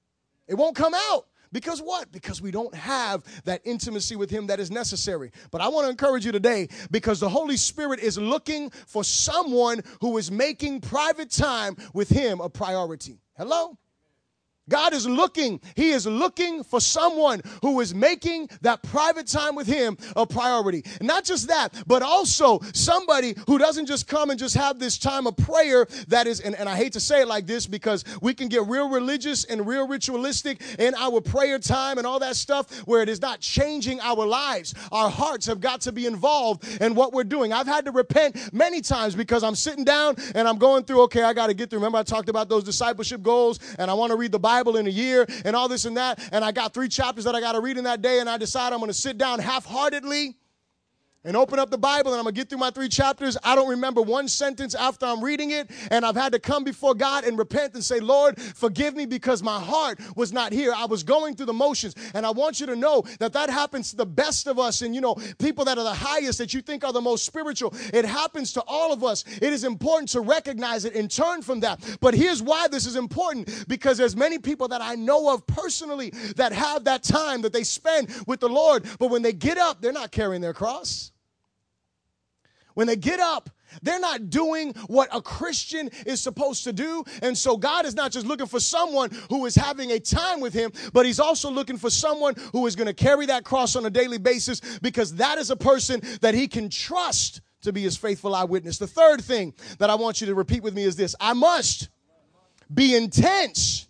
[0.48, 1.26] It won't come out.
[1.54, 2.10] Because what?
[2.14, 5.32] Because we don't have that intimacy with Him that is necessary.
[5.52, 9.82] But I want to encourage you today because the Holy Spirit is looking for someone
[10.00, 13.20] who is making private time with Him a priority.
[13.38, 13.78] Hello?
[14.70, 19.68] God is looking, He is looking for someone who is making that private time with
[19.68, 20.84] Him a priority.
[21.02, 25.26] Not just that, but also somebody who doesn't just come and just have this time
[25.26, 28.34] of prayer that is, and, and I hate to say it like this because we
[28.34, 32.72] can get real religious and real ritualistic in our prayer time and all that stuff
[32.88, 34.76] where it is not changing our lives.
[34.92, 37.52] Our hearts have got to be involved in what we're doing.
[37.52, 41.24] I've had to repent many times because I'm sitting down and I'm going through, okay,
[41.24, 41.80] I got to get through.
[41.80, 44.76] Remember, I talked about those discipleship goals and I want to read the Bible Bible
[44.76, 46.20] in a year and all this and that.
[46.34, 48.20] And I got three chapters that I got to read in that day.
[48.20, 50.36] And I decide I'm going to sit down half heartedly
[51.24, 53.38] and open up the Bible and I'm to get through my three chapters.
[53.44, 55.70] I don't remember one sentence after I'm reading it.
[55.92, 59.44] And I've had to come before God and repent and say, Lord, forgive me because
[59.44, 60.74] my heart was not here.
[60.76, 61.94] I was going through the motions.
[62.16, 64.82] And I want you to know that that happens to the best of us.
[64.82, 67.74] And, you know, people that are the highest that you think are the most spiritual,
[67.94, 69.24] it happens to all of us.
[69.42, 71.98] It is important to recognize it and turn from that.
[72.00, 76.10] But here's why this is important because there's many people that I know of personally
[76.36, 78.86] that have that time that they spend with the Lord.
[78.98, 81.11] But when they get up, they're not carrying their cross.
[82.74, 83.50] When they get up,
[83.82, 87.04] they're not doing what a Christian is supposed to do.
[87.22, 90.54] And so God is not just looking for someone who is having a time with
[90.54, 93.86] Him, but He's also looking for someone who is going to carry that cross on
[93.86, 97.96] a daily basis because that is a person that He can trust to be His
[97.98, 98.78] faithful eyewitness.
[98.78, 101.90] The third thing that I want you to repeat with me is this I must
[102.74, 103.88] be intense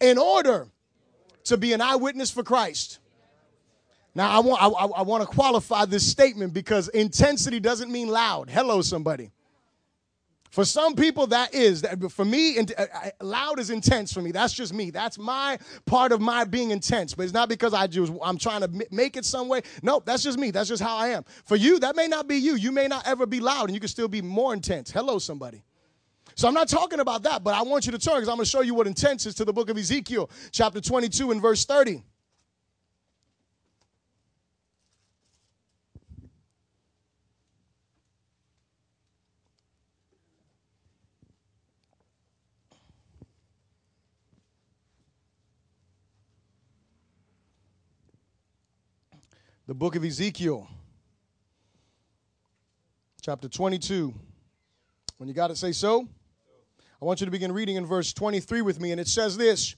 [0.00, 0.68] in order
[1.44, 2.98] to be an eyewitness for Christ.
[4.18, 8.50] Now, I want, I, I want to qualify this statement because intensity doesn't mean loud.
[8.50, 9.30] Hello, somebody.
[10.50, 11.86] For some people, that is.
[12.10, 12.86] For me, uh,
[13.20, 14.32] loud is intense for me.
[14.32, 14.90] That's just me.
[14.90, 15.56] That's my
[15.86, 17.14] part of my being intense.
[17.14, 19.60] But it's not because I just, I'm trying to make it some way.
[19.84, 20.50] No, that's just me.
[20.50, 21.24] That's just how I am.
[21.44, 22.56] For you, that may not be you.
[22.56, 24.90] You may not ever be loud and you can still be more intense.
[24.90, 25.62] Hello, somebody.
[26.34, 28.46] So I'm not talking about that, but I want you to turn because I'm going
[28.46, 31.64] to show you what intense is to the book of Ezekiel, chapter 22 and verse
[31.64, 32.02] 30.
[49.68, 50.66] The book of Ezekiel,
[53.20, 54.14] chapter 22.
[55.18, 56.08] When you got it, say so.
[57.02, 59.76] I want you to begin reading in verse 23 with me, and it says this.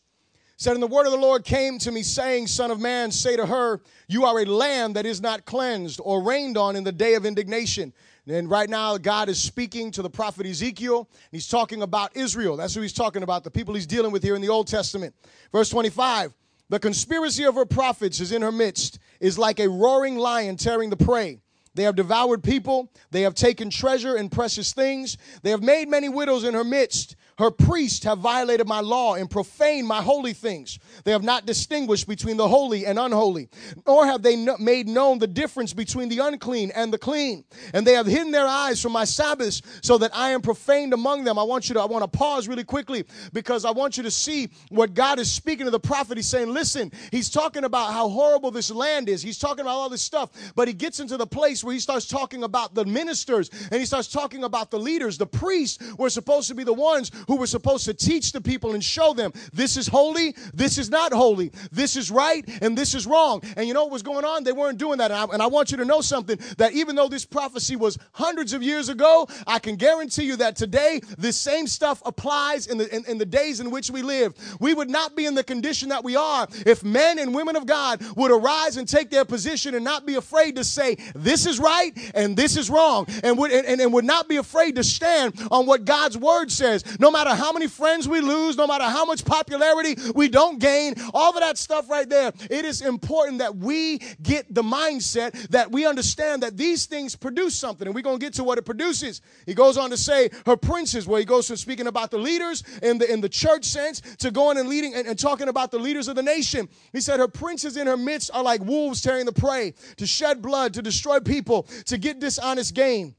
[0.58, 3.36] Said, And the word of the Lord came to me, saying, Son of man, say
[3.36, 6.92] to her, You are a land that is not cleansed or rained on in the
[6.92, 7.92] day of indignation.
[8.28, 10.98] And right now, God is speaking to the prophet Ezekiel.
[10.98, 12.56] And he's talking about Israel.
[12.56, 15.16] That's who he's talking about, the people he's dealing with here in the Old Testament.
[15.50, 16.32] Verse 25
[16.70, 20.88] The conspiracy of her prophets is in her midst, is like a roaring lion tearing
[20.88, 21.40] the prey.
[21.74, 22.92] They have devoured people.
[23.10, 25.18] They have taken treasure and precious things.
[25.42, 27.16] They have made many widows in her midst.
[27.40, 30.78] Her priests have violated my law and profaned my holy things.
[31.04, 33.48] They have not distinguished between the holy and unholy,
[33.86, 37.44] nor have they made known the difference between the unclean and the clean.
[37.72, 41.24] And they have hidden their eyes from my Sabbaths so that I am profaned among
[41.24, 41.38] them.
[41.38, 44.10] I want you to, I want to pause really quickly because I want you to
[44.10, 46.18] see what God is speaking to the prophet.
[46.18, 49.22] He's saying, listen, he's talking about how horrible this land is.
[49.22, 52.06] He's talking about all this stuff, but he gets into the place where he starts
[52.06, 55.16] talking about the ministers and he starts talking about the leaders.
[55.16, 58.74] The priests were supposed to be the ones who were supposed to teach the people
[58.74, 62.92] and show them this is holy, this is not holy, this is right, and this
[62.92, 63.40] is wrong.
[63.56, 64.42] And you know what was going on?
[64.42, 65.12] They weren't doing that.
[65.12, 67.96] And I, and I want you to know something that even though this prophecy was
[68.10, 72.78] hundreds of years ago, I can guarantee you that today this same stuff applies in
[72.78, 74.34] the, in, in the days in which we live.
[74.58, 77.64] We would not be in the condition that we are if men and women of
[77.64, 81.60] God would arise and take their position and not be afraid to say, this is
[81.60, 85.40] right and this is wrong, and would, and, and would not be afraid to stand
[85.52, 88.84] on what God's word says, no matter matter how many friends we lose, no matter
[88.84, 93.38] how much popularity we don't gain, all of that stuff right there, it is important
[93.38, 97.86] that we get the mindset that we understand that these things produce something.
[97.86, 99.20] And we're going to get to what it produces.
[99.44, 102.62] He goes on to say her princes, where he goes from speaking about the leaders
[102.82, 105.78] in the, in the church sense to going and leading and, and talking about the
[105.78, 106.68] leaders of the nation.
[106.92, 110.40] He said her princes in her midst are like wolves tearing the prey, to shed
[110.40, 113.14] blood, to destroy people, to get dishonest gain.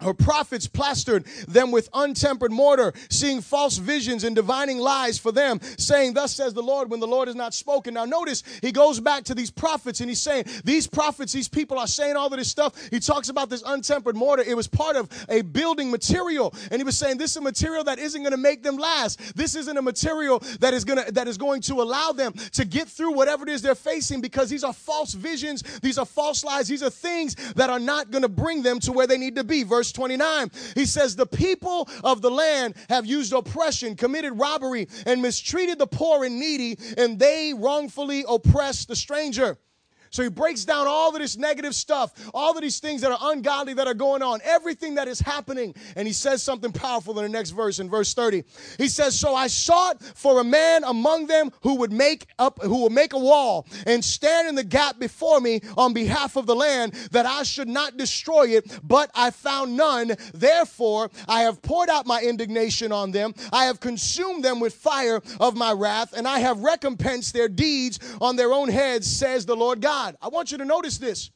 [0.00, 5.60] Her prophets plastered them with untempered mortar, seeing false visions and divining lies for them,
[5.76, 7.94] saying, Thus says the Lord, when the Lord has not spoken.
[7.94, 11.78] Now, notice he goes back to these prophets and he's saying, These prophets, these people
[11.78, 12.74] are saying all of this stuff.
[12.90, 14.44] He talks about this untempered mortar.
[14.46, 16.54] It was part of a building material.
[16.70, 19.36] And he was saying, This is a material that isn't going to make them last.
[19.36, 22.64] This isn't a material that is going to that is going to allow them to
[22.64, 26.44] get through whatever it is they're facing because these are false visions, these are false
[26.44, 29.34] lies, these are things that are not going to bring them to where they need
[29.36, 29.62] to be.
[29.62, 34.88] Verse verse 29, he says, The people of the land have used oppression, committed robbery,
[35.06, 39.58] and mistreated the poor and needy, and they wrongfully oppressed the stranger.
[40.10, 43.32] So he breaks down all of this negative stuff, all of these things that are
[43.32, 45.74] ungodly that are going on, everything that is happening.
[45.96, 48.44] And he says something powerful in the next verse, in verse 30.
[48.78, 52.82] He says, So I sought for a man among them who would make up, who
[52.84, 56.54] would make a wall and stand in the gap before me on behalf of the
[56.54, 60.12] land, that I should not destroy it, but I found none.
[60.34, 63.34] Therefore, I have poured out my indignation on them.
[63.52, 67.98] I have consumed them with fire of my wrath, and I have recompensed their deeds
[68.20, 69.97] on their own heads, says the Lord God.
[69.98, 70.16] God.
[70.22, 71.30] I want you to notice this.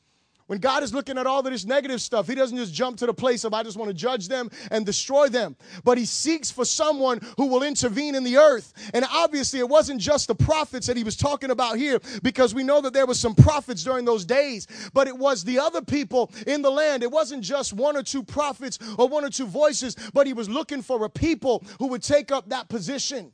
[0.46, 3.06] When God is looking at all of this negative stuff, He doesn't just jump to
[3.06, 5.56] the place of, I just want to judge them and destroy them.
[5.82, 8.72] But He seeks for someone who will intervene in the earth.
[8.92, 12.64] And obviously, it wasn't just the prophets that He was talking about here, because we
[12.64, 16.30] know that there were some prophets during those days, but it was the other people
[16.46, 17.02] in the land.
[17.02, 20.48] It wasn't just one or two prophets or one or two voices, but He was
[20.48, 23.32] looking for a people who would take up that position.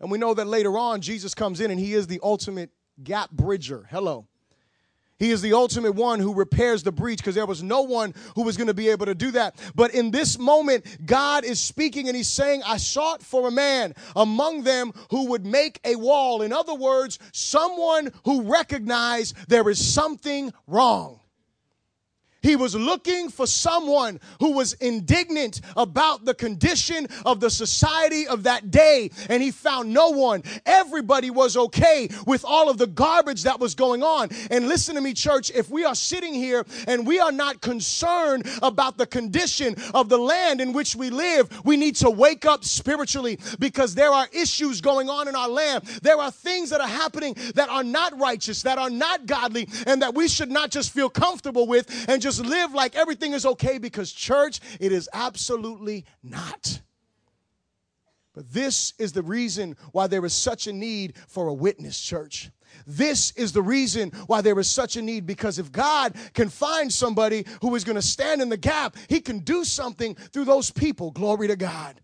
[0.00, 2.70] And we know that later on, Jesus comes in and He is the ultimate
[3.02, 3.86] gap bridger.
[3.90, 4.26] Hello.
[5.22, 8.42] He is the ultimate one who repairs the breach because there was no one who
[8.42, 9.54] was going to be able to do that.
[9.72, 13.94] But in this moment, God is speaking and he's saying, I sought for a man
[14.16, 16.42] among them who would make a wall.
[16.42, 21.20] In other words, someone who recognized there is something wrong.
[22.42, 28.42] He was looking for someone who was indignant about the condition of the society of
[28.42, 30.42] that day, and he found no one.
[30.66, 34.28] Everybody was okay with all of the garbage that was going on.
[34.50, 38.48] And listen to me, church, if we are sitting here and we are not concerned
[38.60, 42.64] about the condition of the land in which we live, we need to wake up
[42.64, 45.84] spiritually because there are issues going on in our land.
[46.02, 50.02] There are things that are happening that are not righteous, that are not godly, and
[50.02, 53.78] that we should not just feel comfortable with and just live like everything is okay
[53.78, 56.80] because, church, it is absolutely not.
[58.34, 62.50] But this is the reason why there is such a need for a witness, church.
[62.86, 66.90] This is the reason why there is such a need because if God can find
[66.90, 70.70] somebody who is going to stand in the gap, He can do something through those
[70.70, 71.10] people.
[71.10, 72.00] Glory to God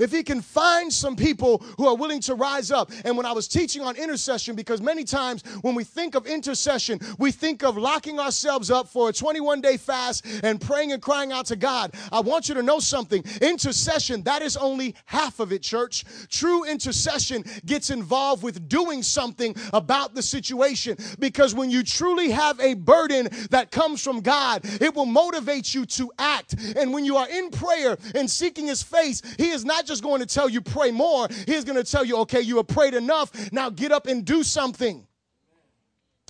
[0.00, 2.90] if he can find some people who are willing to rise up.
[3.04, 7.00] And when I was teaching on intercession, because many times when we think of intercession,
[7.18, 11.32] we think of locking ourselves up for a 21 day fast and praying and crying
[11.32, 11.94] out to God.
[12.12, 13.22] I want you to know something.
[13.40, 16.04] Intercession, that is only half of it, church.
[16.28, 22.58] True intercession gets involved with doing something about the situation because when you truly have
[22.60, 26.54] a burden that comes from God, it will motivate you to act.
[26.76, 30.20] And when you are in prayer and seeking his face, he is not just going
[30.20, 31.28] to tell you pray more.
[31.46, 33.52] He's going to tell you, okay, you have prayed enough.
[33.52, 35.06] Now get up and do something.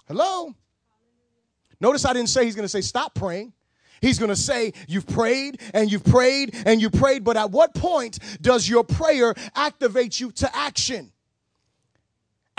[0.09, 0.55] Hello?
[1.79, 3.53] Notice I didn't say he's going to say stop praying.
[4.01, 7.75] He's going to say, You've prayed and you've prayed and you prayed, but at what
[7.75, 11.13] point does your prayer activate you to action?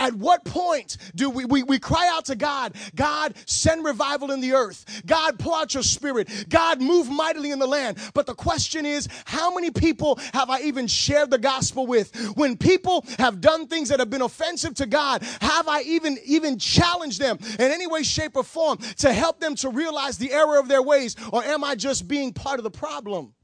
[0.02, 4.40] At what point do we, we, we cry out to God, God, send revival in
[4.40, 4.84] the earth.
[5.06, 6.28] God, pour out your spirit.
[6.48, 7.98] God, move mightily in the land.
[8.12, 12.12] But the question is, how many people have I even shared the gospel with?
[12.34, 16.58] When people have done things that have been offensive to God, have I even, even
[16.58, 20.58] challenged them in any way, shape, or form to help them to realize the error
[20.58, 21.14] of their ways?
[21.32, 23.34] Or am I just being part of the problem?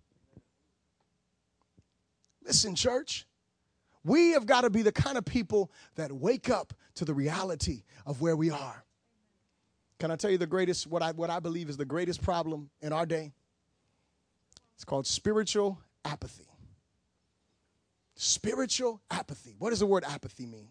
[2.45, 3.28] Listen, church.
[4.05, 7.83] We have got to be the kind of people that wake up to the reality
[8.07, 8.85] of where we are.
[9.99, 12.71] Can I tell you the greatest, what I, what I believe is the greatest problem
[12.81, 13.33] in our day?
[14.77, 16.47] It's called spiritual apathy.
[18.15, 19.57] Spiritual apathy.
[19.59, 20.69] What does the word apathy mean?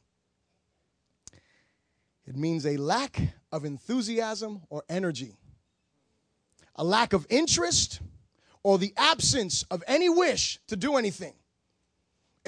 [2.26, 3.22] It means a lack
[3.52, 5.38] of enthusiasm or energy,
[6.76, 8.02] a lack of interest,
[8.64, 11.34] or the absence of any wish to do anything.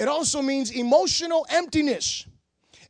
[0.00, 2.24] It also means emotional emptiness,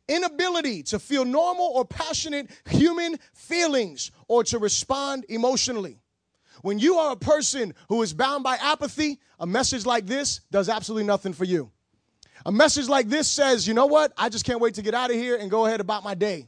[0.07, 5.99] inability to feel normal or passionate human feelings or to respond emotionally.
[6.61, 10.69] When you are a person who is bound by apathy, a message like this does
[10.69, 11.69] absolutely nothing for you.
[12.45, 14.13] A message like this says, you know what?
[14.17, 16.47] I just can't wait to get out of here and go ahead about my day.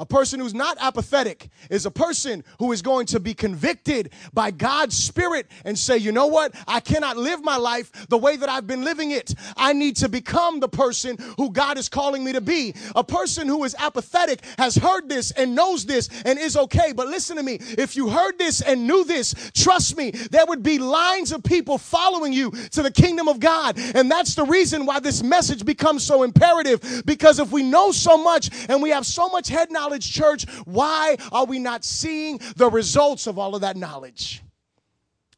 [0.00, 4.50] A person who's not apathetic is a person who is going to be convicted by
[4.50, 6.54] God's Spirit and say, you know what?
[6.66, 9.34] I cannot live my life the way that I've been living it.
[9.58, 12.74] I need to become the person who God is calling me to be.
[12.96, 16.94] A person who is apathetic has heard this and knows this and is okay.
[16.94, 17.58] But listen to me.
[17.60, 21.76] If you heard this and knew this, trust me, there would be lines of people
[21.76, 23.78] following you to the kingdom of God.
[23.94, 28.16] And that's the reason why this message becomes so imperative because if we know so
[28.16, 32.40] much and we have so much head knowledge, knowledge, church, why are we not seeing
[32.56, 34.42] the results of all of that knowledge?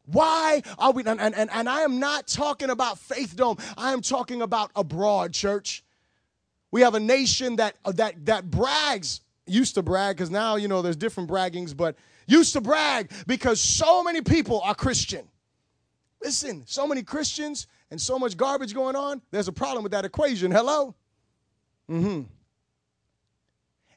[0.04, 4.02] Why are we, and, and, and I am not talking about Faith Dome, I am
[4.02, 5.82] talking about abroad, church.
[6.70, 10.82] We have a nation that, that, that brags, used to brag, because now, you know,
[10.82, 11.96] there's different braggings, but
[12.26, 15.28] used to brag because so many people are Christian.
[16.22, 20.04] Listen, so many Christians and so much garbage going on, there's a problem with that
[20.04, 20.50] equation.
[20.50, 20.94] Hello?
[21.90, 22.22] Mm hmm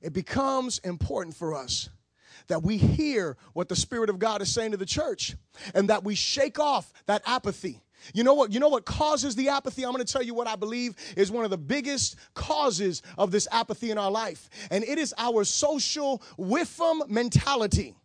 [0.06, 1.90] it becomes important for us
[2.48, 5.36] that we hear what the Spirit of God is saying to the church
[5.74, 7.82] and that we shake off that apathy.
[8.14, 8.54] You know what?
[8.54, 9.84] You know what causes the apathy?
[9.84, 13.32] I'm going to tell you what I believe is one of the biggest causes of
[13.32, 17.96] this apathy in our life, and it is our social WIFM mentality.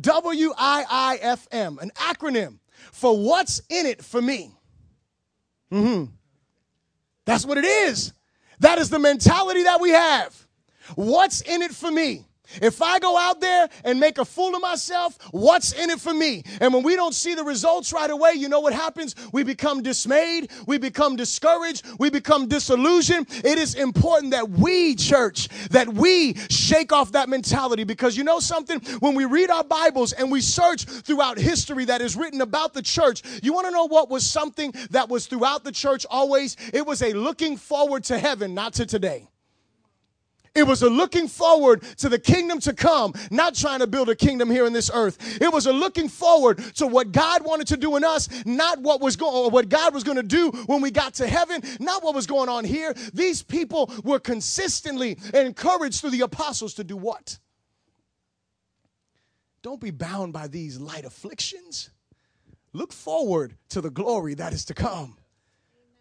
[0.00, 2.60] W I I F M, an acronym
[2.92, 4.52] for what's in it for me.
[5.72, 6.12] Mm-hmm.
[7.24, 8.12] That's what it is.
[8.60, 10.43] That is the mentality that we have.
[10.94, 12.24] What's in it for me?
[12.60, 16.12] If I go out there and make a fool of myself, what's in it for
[16.12, 16.44] me?
[16.60, 19.14] And when we don't see the results right away, you know what happens?
[19.32, 23.28] We become dismayed, we become discouraged, we become disillusioned.
[23.44, 28.40] It is important that we, church, that we shake off that mentality because you know
[28.40, 28.80] something?
[29.00, 32.82] When we read our Bibles and we search throughout history that is written about the
[32.82, 36.56] church, you want to know what was something that was throughout the church always?
[36.72, 39.28] It was a looking forward to heaven, not to today.
[40.54, 44.14] It was a looking forward to the kingdom to come, not trying to build a
[44.14, 45.40] kingdom here in this earth.
[45.40, 49.00] It was a looking forward to what God wanted to do in us, not what
[49.00, 52.14] was going what God was going to do when we got to heaven, not what
[52.14, 52.94] was going on here.
[53.12, 57.38] These people were consistently encouraged through the apostles to do what?
[59.62, 61.90] Don't be bound by these light afflictions.
[62.72, 65.16] Look forward to the glory that is to come.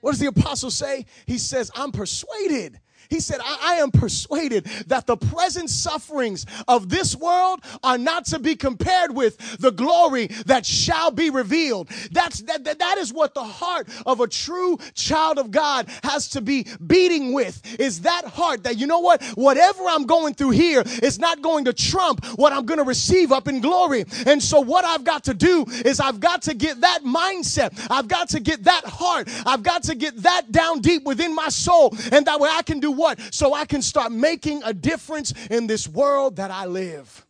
[0.01, 1.05] What does the apostle say?
[1.25, 2.79] He says, I'm persuaded
[3.09, 8.25] he said, I, I, am persuaded that the present sufferings of this world are not
[8.27, 11.89] to be compared with the glory that shall be revealed.
[12.11, 16.29] That's that, that, that is what the heart of a true child of God has
[16.29, 17.61] to be beating with.
[17.79, 19.23] Is that heart that you know what?
[19.35, 23.31] Whatever I'm going through here is not going to trump what I'm going to receive
[23.31, 24.05] up in glory.
[24.25, 27.87] And so what I've got to do is I've got to get that mindset.
[27.89, 29.27] I've got to get that heart.
[29.45, 31.95] I've got to get that down deep within my soul.
[32.11, 33.19] And that way I can do what?
[33.33, 37.25] So I can start making a difference in this world that I live.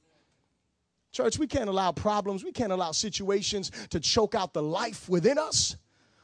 [1.12, 5.38] Church, we can't allow problems, we can't allow situations to choke out the life within
[5.38, 5.76] us.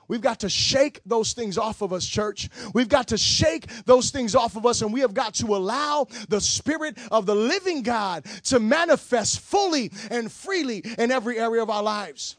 [0.07, 2.49] We've got to shake those things off of us, church.
[2.73, 6.07] We've got to shake those things off of us, and we have got to allow
[6.27, 11.69] the Spirit of the living God to manifest fully and freely in every area of
[11.69, 12.37] our lives.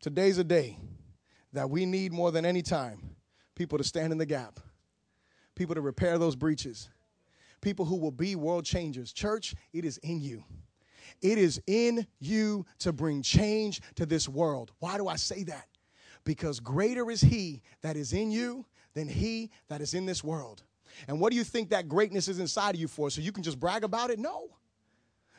[0.00, 0.78] Today's a day
[1.54, 2.98] that we need more than any time
[3.54, 4.60] people to stand in the gap,
[5.54, 6.90] people to repair those breaches,
[7.60, 9.12] people who will be world changers.
[9.12, 10.44] Church, it is in you.
[11.22, 14.72] It is in you to bring change to this world.
[14.80, 15.68] Why do I say that?
[16.24, 20.64] Because greater is He that is in you than He that is in this world.
[21.06, 23.10] And what do you think that greatness is inside of you for?
[23.10, 24.18] So you can just brag about it?
[24.18, 24.48] No.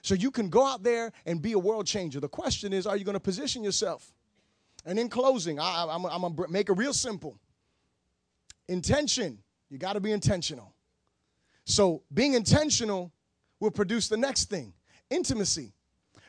[0.01, 2.19] So you can go out there and be a world changer.
[2.19, 4.13] The question is, are you going to position yourself?
[4.85, 7.39] And in closing, I, am going to make it real simple.
[8.67, 9.39] Intention.
[9.69, 10.73] You got to be intentional.
[11.65, 13.11] So, being intentional
[13.59, 14.73] will produce the next thing
[15.09, 15.73] intimacy.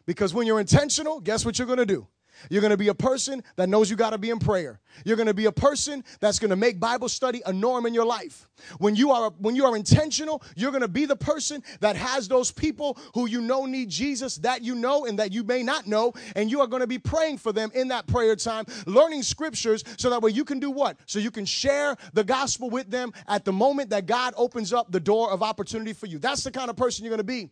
[0.07, 2.07] Because when you're intentional, guess what you're going to do?
[2.51, 4.80] You're going to be a person that knows you got to be in prayer.
[5.05, 7.95] You're going to be a person that's going to make Bible study a norm in
[7.95, 8.49] your life.
[8.78, 12.28] When you are when you are intentional, you're going to be the person that has
[12.28, 15.87] those people who you know need Jesus that you know and that you may not
[15.87, 19.22] know and you are going to be praying for them in that prayer time, learning
[19.22, 20.99] scriptures so that way you can do what?
[21.07, 24.91] So you can share the gospel with them at the moment that God opens up
[24.91, 26.18] the door of opportunity for you.
[26.18, 27.51] That's the kind of person you're going to be.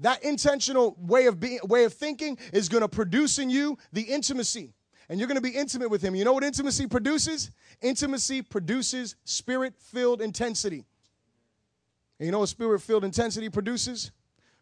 [0.00, 4.02] That intentional way of being way of thinking is going to produce in you the
[4.02, 4.74] intimacy.
[5.08, 6.14] And you're going to be intimate with him.
[6.14, 7.50] You know what intimacy produces?
[7.82, 10.86] Intimacy produces spirit-filled intensity.
[12.18, 14.10] And you know what spirit-filled intensity produces?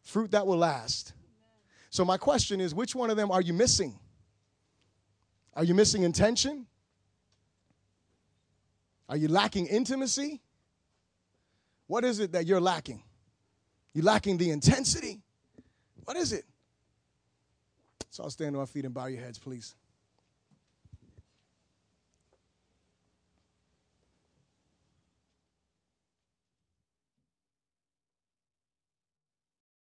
[0.02, 1.12] Fruit that will last.
[1.90, 3.98] So my question is which one of them are you missing?
[5.54, 6.66] Are you missing intention?
[9.08, 10.40] Are you lacking intimacy?
[11.86, 13.02] What is it that you're lacking?
[13.94, 15.20] You lacking the intensity?
[16.04, 16.44] What is it?
[18.10, 19.74] So I'll stand on my feet and bow your heads, please.